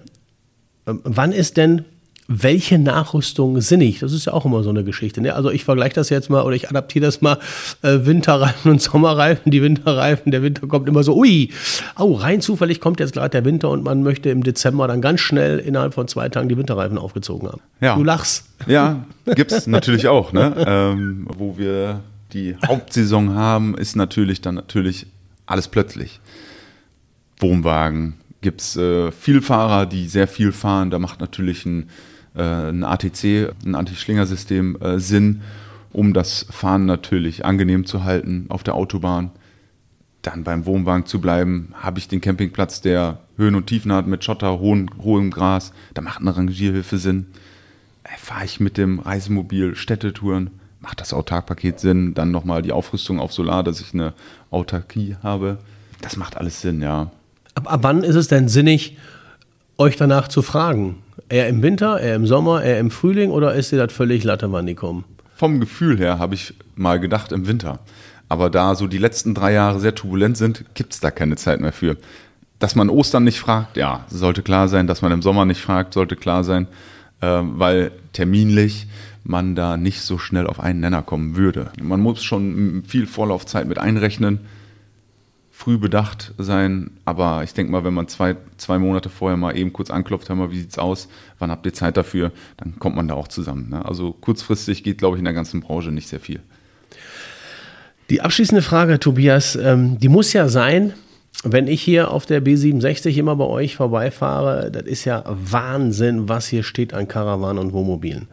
Ähm, 0.86 1.00
wann 1.06 1.32
ist 1.32 1.56
denn 1.56 1.86
welche 2.28 2.78
Nachrüstung 2.78 3.62
sinnig? 3.62 4.00
Das 4.00 4.12
ist 4.12 4.26
ja 4.26 4.34
auch 4.34 4.46
immer 4.46 4.62
so 4.62 4.70
eine 4.70 4.84
Geschichte. 4.84 5.22
Ne? 5.22 5.34
Also 5.34 5.50
ich 5.50 5.64
vergleiche 5.64 5.96
das 5.96 6.10
jetzt 6.10 6.30
mal 6.30 6.44
oder 6.44 6.56
ich 6.56 6.70
adaptiere 6.70 7.06
das 7.06 7.22
mal 7.22 7.40
äh, 7.84 8.00
Winterreifen 8.04 8.72
und 8.72 8.82
Sommerreifen. 8.82 9.52
Die 9.52 9.62
Winterreifen, 9.62 10.32
der 10.32 10.44
Winter 10.44 10.68
kommt 10.68 10.90
immer 10.90 11.04
so, 11.04 11.16
ui, 11.16 11.52
oh, 11.98 12.14
rein 12.14 12.42
zufällig 12.42 12.82
kommt 12.82 13.00
jetzt 13.00 13.14
gerade 13.14 13.30
der 13.30 13.46
Winter 13.46 13.70
und 13.70 13.84
man 13.84 14.04
möchte 14.04 14.30
im 14.30 14.44
Dezember 14.44 14.88
dann 14.88 15.02
ganz 15.02 15.22
schnell 15.22 15.60
innerhalb 15.60 15.94
von 15.94 16.08
zwei 16.10 16.28
Tagen 16.28 16.50
die 16.50 16.58
Winterreifen 16.58 16.98
aufgezogen 16.98 17.48
haben. 17.48 17.62
Ja. 17.80 17.96
Du 17.96 18.04
lachst. 18.04 18.46
Ja, 18.68 19.06
gibt 19.36 19.54
es 19.54 19.66
natürlich 19.68 20.08
auch. 20.08 20.34
Ne? 20.34 20.54
Ähm, 20.68 21.28
wo 21.38 21.58
wir 21.58 22.02
die 22.34 22.58
Hauptsaison 22.66 23.36
haben, 23.36 23.78
ist 23.78 23.96
natürlich 23.96 24.42
dann 24.42 24.56
natürlich 24.56 25.08
alles 25.46 25.70
plötzlich. 25.70 26.20
Wohnwagen, 27.40 28.16
gibt 28.42 28.62
es 28.62 28.76
äh, 28.76 29.12
Vielfahrer, 29.12 29.86
die 29.86 30.08
sehr 30.08 30.28
viel 30.28 30.52
fahren. 30.52 30.90
Da 30.90 31.00
macht 31.00 31.22
natürlich 31.22 31.66
ein 31.66 31.90
ein 32.42 32.84
ATC, 32.84 33.54
ein 33.66 33.76
Anti-Schlinger-System 33.76 34.78
äh, 34.82 35.00
Sinn, 35.00 35.42
um 35.92 36.14
das 36.14 36.46
Fahren 36.50 36.86
natürlich 36.86 37.46
angenehm 37.46 37.86
zu 37.86 38.04
halten 38.04 38.46
auf 38.50 38.64
der 38.64 38.76
Autobahn. 38.76 39.32
Dann 40.22 40.44
beim 40.44 40.66
Wohnwagen 40.66 41.06
zu 41.06 41.22
bleiben, 41.22 41.74
habe 41.74 42.00
ich 42.00 42.08
den 42.08 42.22
Campingplatz, 42.22 42.82
der 42.82 43.20
Höhen 43.38 43.56
und 43.56 43.68
Tiefen 43.68 43.94
hat 43.94 44.08
mit 44.08 44.24
Schotter, 44.24 44.60
hohem, 44.60 44.90
hohem 45.02 45.32
Gras. 45.32 45.72
Da 45.94 46.02
macht 46.02 46.22
eine 46.22 46.36
Rangierhilfe 46.36 46.98
Sinn. 46.98 47.28
Äh, 48.04 48.10
fahre 48.18 48.46
ich 48.46 48.60
mit 48.60 48.78
dem 48.78 49.00
Reisemobil 49.00 49.76
Städtetouren, 49.76 50.52
macht 50.80 51.02
das 51.02 51.14
Autarkpaket 51.14 51.80
Sinn. 51.80 52.14
Dann 52.14 52.32
nochmal 52.32 52.62
die 52.62 52.72
Aufrüstung 52.72 53.20
auf 53.20 53.34
Solar, 53.34 53.64
dass 53.64 53.82
ich 53.82 53.94
eine 53.94 54.14
Autarkie 54.52 55.16
habe. 55.24 55.58
Das 56.02 56.18
macht 56.18 56.38
alles 56.38 56.62
Sinn, 56.62 56.82
ja. 56.82 57.12
Ab, 57.56 57.72
ab 57.72 57.80
wann 57.82 58.04
ist 58.04 58.16
es 58.16 58.28
denn 58.28 58.48
sinnig, 58.48 58.98
euch 59.78 59.96
danach 59.96 60.28
zu 60.28 60.42
fragen? 60.42 60.98
Eher 61.30 61.48
im 61.50 61.62
Winter, 61.62 62.00
eher 62.00 62.16
im 62.16 62.26
Sommer, 62.26 62.64
eher 62.64 62.80
im 62.80 62.92
Frühling 62.92 63.32
oder 63.32 63.54
ist 63.54 63.72
dir 63.72 63.86
das 63.86 63.94
völlig 63.94 64.24
Latte, 64.24 64.52
wann 64.52 64.66
die 64.66 64.76
kommen? 64.76 65.04
Vom 65.36 65.60
Gefühl 65.60 65.98
her 65.98 66.20
habe 66.20 66.36
ich 66.36 66.54
mal 66.76 67.00
gedacht 67.00 67.32
im 67.32 67.48
Winter. 67.48 67.80
Aber 68.30 68.50
da 68.50 68.76
so 68.76 68.88
die 68.88 68.98
letzten 68.98 69.34
drei 69.34 69.54
Jahre 69.54 69.80
sehr 69.80 69.96
turbulent 69.96 70.38
sind, 70.38 70.66
gibt 70.74 70.94
es 70.94 71.00
da 71.00 71.12
keine 71.12 71.36
Zeit 71.36 71.60
mehr 71.60 71.74
für. 71.74 71.98
dass 72.60 72.76
man 72.76 72.90
Ostern 72.90 73.24
nicht 73.24 73.40
fragt, 73.40 73.78
ja, 73.78 74.06
sollte 74.10 74.42
klar 74.42 74.68
sein. 74.68 74.88
Dass 74.88 75.02
man 75.02 75.12
im 75.12 75.22
Sommer 75.22 75.46
nicht 75.46 75.62
fragt, 75.62 75.94
sollte 75.94 76.16
klar 76.16 76.44
sein, 76.44 76.68
äh, 77.22 77.42
weil 77.42 77.92
terminlich 78.14 78.88
man 79.24 79.56
da 79.56 79.78
nicht 79.78 80.02
so 80.02 80.18
schnell 80.18 80.48
auf 80.48 80.60
einen 80.60 80.80
Nenner 80.80 81.02
kommen 81.02 81.36
würde. 81.36 81.72
Man 81.82 82.00
muss 82.00 82.24
schon 82.24 82.84
viel 82.88 83.06
Vorlaufzeit 83.06 83.68
mit 83.68 83.78
einrechnen, 83.78 84.40
früh 85.58 85.80
bedacht 85.80 86.36
sein, 86.38 86.92
aber 87.04 87.42
ich 87.44 87.52
denke 87.52 87.72
mal, 87.72 87.84
wenn 87.84 87.96
man 87.96 88.08
zwei, 88.08 88.36
zwei 88.58 88.78
Monate 88.78 89.10
vorher 89.10 89.38
mal 89.38 89.58
eben 89.58 89.74
kurz 89.74 89.90
anklopft, 89.90 90.30
hör 90.30 90.36
mal, 90.36 90.52
wie 90.52 90.60
sieht's 90.60 90.78
aus, 90.78 91.08
wann 91.40 91.50
habt 91.50 91.66
ihr 91.66 91.74
Zeit 91.74 91.98
dafür, 91.98 92.32
dann 92.58 92.78
kommt 92.78 92.96
man 92.96 93.08
da 93.08 93.16
auch 93.16 93.28
zusammen. 93.28 93.70
Ne? 93.70 93.84
Also 93.84 94.12
kurzfristig 94.12 94.84
geht, 94.84 95.00
glaube 95.00 95.18
ich, 95.18 95.20
in 95.20 95.26
der 95.26 95.34
ganzen 95.34 95.62
Branche 95.62 95.92
nicht 95.92 96.10
sehr 96.10 96.20
viel. 96.20 96.42
Die 98.12 98.22
abschließende 98.22 98.62
Frage, 98.62 99.00
Tobias, 99.00 99.56
ähm, 99.56 99.98
die 100.00 100.10
muss 100.10 100.32
ja 100.32 100.48
sein, 100.48 100.94
wenn 101.44 101.68
ich 101.68 101.82
hier 101.82 102.12
auf 102.12 102.28
der 102.28 102.44
B67 102.44 103.18
immer 103.18 103.36
bei 103.36 103.46
euch 103.46 103.78
vorbeifahre, 103.78 104.70
das 104.70 104.84
ist 104.84 105.06
ja 105.06 105.24
Wahnsinn, 105.26 106.30
was 106.30 106.46
hier 106.46 106.62
steht 106.62 106.94
an 106.94 107.08
Karawanen 107.08 107.58
und 107.58 107.74
Wohnmobilen. 107.74 108.28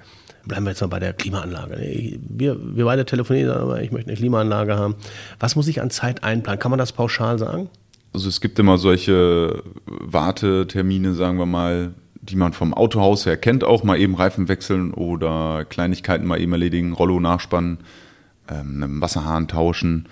Bleiben 0.46 0.64
wir 0.66 0.70
jetzt 0.70 0.80
mal 0.80 0.88
bei 0.88 1.00
der 1.00 1.12
Klimaanlage. 1.12 2.18
Wir, 2.20 2.58
wir 2.60 2.84
beide 2.84 3.06
telefonieren, 3.06 3.50
aber 3.50 3.82
ich 3.82 3.92
möchte 3.92 4.10
eine 4.10 4.16
Klimaanlage 4.16 4.76
haben. 4.76 4.94
Was 5.40 5.56
muss 5.56 5.68
ich 5.68 5.80
an 5.80 5.90
Zeit 5.90 6.22
einplanen? 6.22 6.58
Kann 6.58 6.70
man 6.70 6.78
das 6.78 6.92
pauschal 6.92 7.38
sagen? 7.38 7.70
Also 8.12 8.28
es 8.28 8.40
gibt 8.40 8.58
immer 8.58 8.78
solche 8.78 9.62
Wartetermine, 9.86 11.14
sagen 11.14 11.38
wir 11.38 11.46
mal, 11.46 11.94
die 12.28 12.36
man 12.36 12.52
vom 12.52 12.72
Autohaus 12.72 13.26
her 13.26 13.36
kennt, 13.36 13.64
auch 13.64 13.84
mal 13.84 13.98
eben 13.98 14.14
Reifen 14.14 14.48
wechseln 14.48 14.92
oder 14.92 15.64
Kleinigkeiten 15.64 16.26
mal 16.26 16.40
eben 16.40 16.52
erledigen, 16.52 16.92
Rollo 16.92 17.20
nachspannen, 17.20 17.78
ähm, 18.48 18.82
einen 18.82 19.00
Wasserhahn 19.00 19.48
tauschen. 19.48 20.08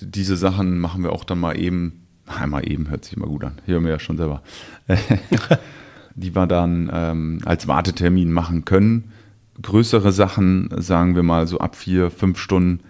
Diese 0.00 0.36
Sachen 0.36 0.78
machen 0.78 1.02
wir 1.02 1.12
auch 1.12 1.24
dann 1.24 1.38
mal 1.38 1.58
eben, 1.58 2.06
einmal 2.26 2.68
eben 2.68 2.90
hört 2.90 3.04
sich 3.04 3.16
immer 3.16 3.26
gut 3.26 3.44
an, 3.44 3.60
hören 3.66 3.84
wir 3.84 3.92
ja 3.92 3.98
schon 3.98 4.16
selber, 4.16 4.42
die 6.18 6.34
wir 6.34 6.46
dann 6.46 6.90
ähm, 6.92 7.40
als 7.44 7.68
Wartetermin 7.68 8.32
machen 8.32 8.64
können. 8.64 9.12
Größere 9.60 10.12
Sachen, 10.12 10.70
sagen 10.76 11.16
wir 11.16 11.22
mal 11.22 11.46
so 11.46 11.58
ab 11.58 11.76
vier, 11.76 12.10
fünf 12.10 12.38
Stunden, 12.38 12.80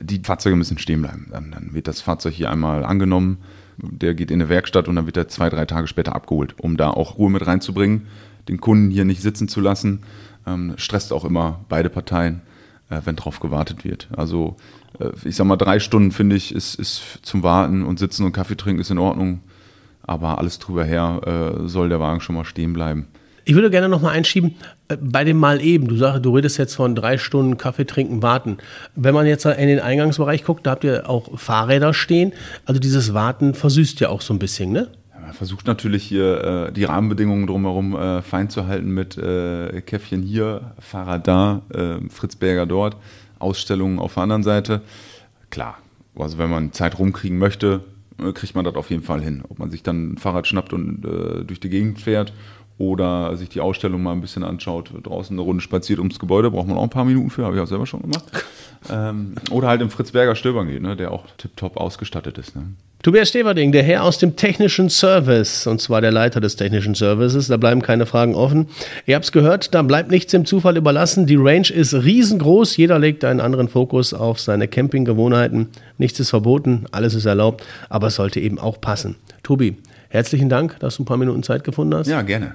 die 0.00 0.20
Fahrzeuge 0.22 0.56
müssen 0.56 0.78
stehen 0.78 1.02
bleiben. 1.02 1.28
Dann, 1.30 1.50
dann 1.50 1.74
wird 1.74 1.88
das 1.88 2.00
Fahrzeug 2.00 2.34
hier 2.34 2.50
einmal 2.50 2.84
angenommen, 2.84 3.38
der 3.78 4.14
geht 4.14 4.30
in 4.30 4.40
eine 4.40 4.48
Werkstatt 4.48 4.88
und 4.88 4.96
dann 4.96 5.06
wird 5.06 5.16
er 5.16 5.28
zwei, 5.28 5.50
drei 5.50 5.66
Tage 5.66 5.86
später 5.86 6.14
abgeholt, 6.14 6.54
um 6.58 6.76
da 6.76 6.90
auch 6.90 7.18
Ruhe 7.18 7.30
mit 7.30 7.46
reinzubringen, 7.46 8.06
den 8.48 8.60
Kunden 8.60 8.90
hier 8.90 9.04
nicht 9.04 9.22
sitzen 9.22 9.48
zu 9.48 9.60
lassen. 9.60 10.02
Ähm, 10.46 10.74
stresst 10.76 11.12
auch 11.12 11.24
immer 11.24 11.64
beide 11.68 11.88
Parteien, 11.88 12.42
äh, 12.90 13.00
wenn 13.04 13.16
drauf 13.16 13.40
gewartet 13.40 13.84
wird. 13.84 14.08
Also 14.16 14.56
äh, 15.00 15.10
ich 15.24 15.36
sag 15.36 15.46
mal, 15.46 15.56
drei 15.56 15.80
Stunden 15.80 16.12
finde 16.12 16.36
ich, 16.36 16.54
ist, 16.54 16.74
ist 16.74 17.20
zum 17.22 17.42
Warten 17.42 17.84
und 17.84 17.98
Sitzen 17.98 18.24
und 18.24 18.32
Kaffee 18.32 18.56
trinken 18.56 18.80
ist 18.80 18.90
in 18.90 18.98
Ordnung. 18.98 19.40
Aber 20.06 20.38
alles 20.38 20.58
drüber 20.58 20.84
her 20.84 21.20
äh, 21.64 21.68
soll 21.68 21.88
der 21.88 22.00
Wagen 22.00 22.20
schon 22.20 22.34
mal 22.34 22.44
stehen 22.44 22.72
bleiben. 22.72 23.08
Ich 23.46 23.54
würde 23.54 23.70
gerne 23.70 23.88
noch 23.88 24.00
mal 24.00 24.10
einschieben, 24.10 24.54
äh, 24.88 24.96
bei 25.00 25.24
dem 25.24 25.38
Mal 25.38 25.60
eben, 25.60 25.88
du 25.88 25.96
sagst, 25.96 26.24
du 26.24 26.34
redest 26.34 26.58
jetzt 26.58 26.74
von 26.74 26.94
drei 26.94 27.18
Stunden 27.18 27.56
Kaffee 27.56 27.86
trinken, 27.86 28.22
warten. 28.22 28.58
Wenn 28.94 29.14
man 29.14 29.26
jetzt 29.26 29.44
in 29.44 29.68
den 29.68 29.80
Eingangsbereich 29.80 30.44
guckt, 30.44 30.66
da 30.66 30.72
habt 30.72 30.84
ihr 30.84 31.08
auch 31.08 31.38
Fahrräder 31.38 31.94
stehen. 31.94 32.32
Also 32.64 32.80
dieses 32.80 33.14
Warten 33.14 33.54
versüßt 33.54 34.00
ja 34.00 34.08
auch 34.08 34.20
so 34.20 34.34
ein 34.34 34.38
bisschen, 34.38 34.72
ne? 34.72 34.88
man 35.24 35.32
versucht 35.32 35.66
natürlich 35.66 36.04
hier 36.04 36.68
äh, 36.68 36.72
die 36.72 36.84
Rahmenbedingungen 36.84 37.46
drumherum 37.46 37.96
äh, 37.96 38.20
fein 38.22 38.50
zu 38.50 38.66
halten 38.66 38.90
mit 38.90 39.16
äh, 39.16 39.80
Käffchen 39.80 40.22
hier, 40.22 40.72
Fahrrad 40.78 41.26
da, 41.26 41.62
Fritz 42.10 42.36
Berger 42.36 42.66
dort. 42.66 42.96
Ausstellungen 43.38 43.98
auf 43.98 44.14
der 44.14 44.22
anderen 44.22 44.42
Seite. 44.42 44.80
Klar, 45.50 45.78
also 46.16 46.38
wenn 46.38 46.50
man 46.50 46.72
Zeit 46.72 46.98
rumkriegen 46.98 47.38
möchte, 47.38 47.80
kriegt 48.34 48.54
man 48.54 48.64
das 48.64 48.74
auf 48.74 48.90
jeden 48.90 49.02
Fall 49.02 49.22
hin. 49.22 49.42
Ob 49.48 49.58
man 49.58 49.70
sich 49.70 49.82
dann 49.82 50.12
ein 50.12 50.18
Fahrrad 50.18 50.46
schnappt 50.46 50.72
und 50.72 51.04
äh, 51.04 51.44
durch 51.44 51.60
die 51.60 51.68
Gegend 51.68 52.00
fährt 52.00 52.32
oder 52.78 53.36
sich 53.36 53.48
die 53.48 53.60
Ausstellung 53.60 54.02
mal 54.02 54.12
ein 54.12 54.20
bisschen 54.20 54.42
anschaut, 54.42 54.90
draußen 55.02 55.34
eine 55.34 55.42
Runde 55.42 55.62
spaziert 55.62 55.98
ums 56.00 56.18
Gebäude, 56.18 56.50
braucht 56.50 56.66
man 56.66 56.76
auch 56.76 56.82
ein 56.82 56.90
paar 56.90 57.04
Minuten 57.04 57.30
für, 57.30 57.44
habe 57.44 57.56
ich 57.56 57.62
auch 57.62 57.68
selber 57.68 57.86
schon 57.86 58.02
gemacht. 58.02 58.24
ähm, 58.90 59.34
oder 59.50 59.68
halt 59.68 59.80
im 59.80 59.90
Fritz 59.90 60.10
Berger 60.10 60.34
Stöbern 60.34 60.66
geht, 60.66 60.82
ne, 60.82 60.96
der 60.96 61.12
auch 61.12 61.24
tiptop 61.38 61.76
ausgestattet 61.76 62.38
ist. 62.38 62.56
Ne. 62.56 62.74
Tobias 63.04 63.28
Steverding, 63.28 63.70
der 63.70 63.82
Herr 63.82 64.02
aus 64.02 64.16
dem 64.16 64.34
technischen 64.34 64.88
Service, 64.88 65.66
und 65.66 65.78
zwar 65.78 66.00
der 66.00 66.10
Leiter 66.10 66.40
des 66.40 66.56
technischen 66.56 66.94
Services, 66.94 67.48
da 67.48 67.58
bleiben 67.58 67.82
keine 67.82 68.06
Fragen 68.06 68.34
offen. 68.34 68.68
Ihr 69.04 69.14
habt 69.14 69.26
es 69.26 69.32
gehört, 69.32 69.74
da 69.74 69.82
bleibt 69.82 70.10
nichts 70.10 70.32
dem 70.32 70.46
Zufall 70.46 70.78
überlassen. 70.78 71.26
Die 71.26 71.36
Range 71.36 71.68
ist 71.68 71.92
riesengroß, 71.92 72.78
jeder 72.78 72.98
legt 72.98 73.26
einen 73.26 73.40
anderen 73.40 73.68
Fokus 73.68 74.14
auf 74.14 74.40
seine 74.40 74.68
Campinggewohnheiten. 74.68 75.68
Nichts 75.98 76.18
ist 76.18 76.30
verboten, 76.30 76.86
alles 76.92 77.14
ist 77.14 77.26
erlaubt, 77.26 77.62
aber 77.90 78.06
es 78.06 78.14
sollte 78.14 78.40
eben 78.40 78.58
auch 78.58 78.80
passen. 78.80 79.16
Tobi, 79.42 79.76
Herzlichen 80.14 80.48
Dank, 80.48 80.78
dass 80.78 80.96
du 80.96 81.02
ein 81.02 81.06
paar 81.06 81.16
Minuten 81.16 81.42
Zeit 81.42 81.64
gefunden 81.64 81.92
hast. 81.92 82.06
Ja, 82.06 82.22
gerne. 82.22 82.54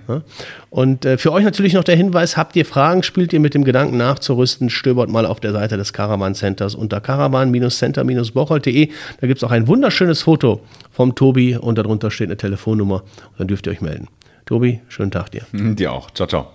Und 0.69 1.04
äh, 1.04 1.17
für 1.17 1.34
euch 1.34 1.43
natürlich 1.43 1.74
noch 1.74 1.84
der 1.84 1.98
Hinweis, 1.98 2.38
habt 2.38 2.56
ihr 2.56 2.63
Fragen, 2.63 3.04
spielt 3.04 3.34
ihr 3.34 3.41
mit 3.41 3.54
dem 3.54 3.65
Gedanken 3.65 3.98
nachzurüsten, 3.98 4.69
stöbert 4.69 5.10
mal 5.10 5.26
auf 5.26 5.41
der 5.41 5.52
Seite 5.52 5.76
des 5.76 5.91
Caravan 5.91 6.36
Centers 6.36 6.74
unter 6.74 7.02
caravan-center-bocholt.de. 7.02 8.89
Da 9.19 9.28
gibt 9.28 9.39
es 9.39 9.43
auch 9.43 9.52
ein 9.52 9.67
wunderschönes 9.67 10.22
Foto 10.22 10.62
vom 10.89 11.15
Tobi 11.15 11.58
und 11.58 11.78
darunter 11.78 12.12
steht 12.12 12.30
eine 12.30 12.38
Telefonnummer. 12.38 13.02
Und 13.02 13.39
dann 13.39 13.50
dürft 13.50 13.67
ihr 13.67 13.74
euch 13.74 13.82
melden. 13.82 14.08
Tobi, 14.45 14.80
schönen 14.88 15.12
Tag 15.12 15.32
dir. 15.32 15.41
Dir 15.52 15.91
auch. 15.91 16.12
Ciao, 16.12 16.30
ciao. 16.30 16.54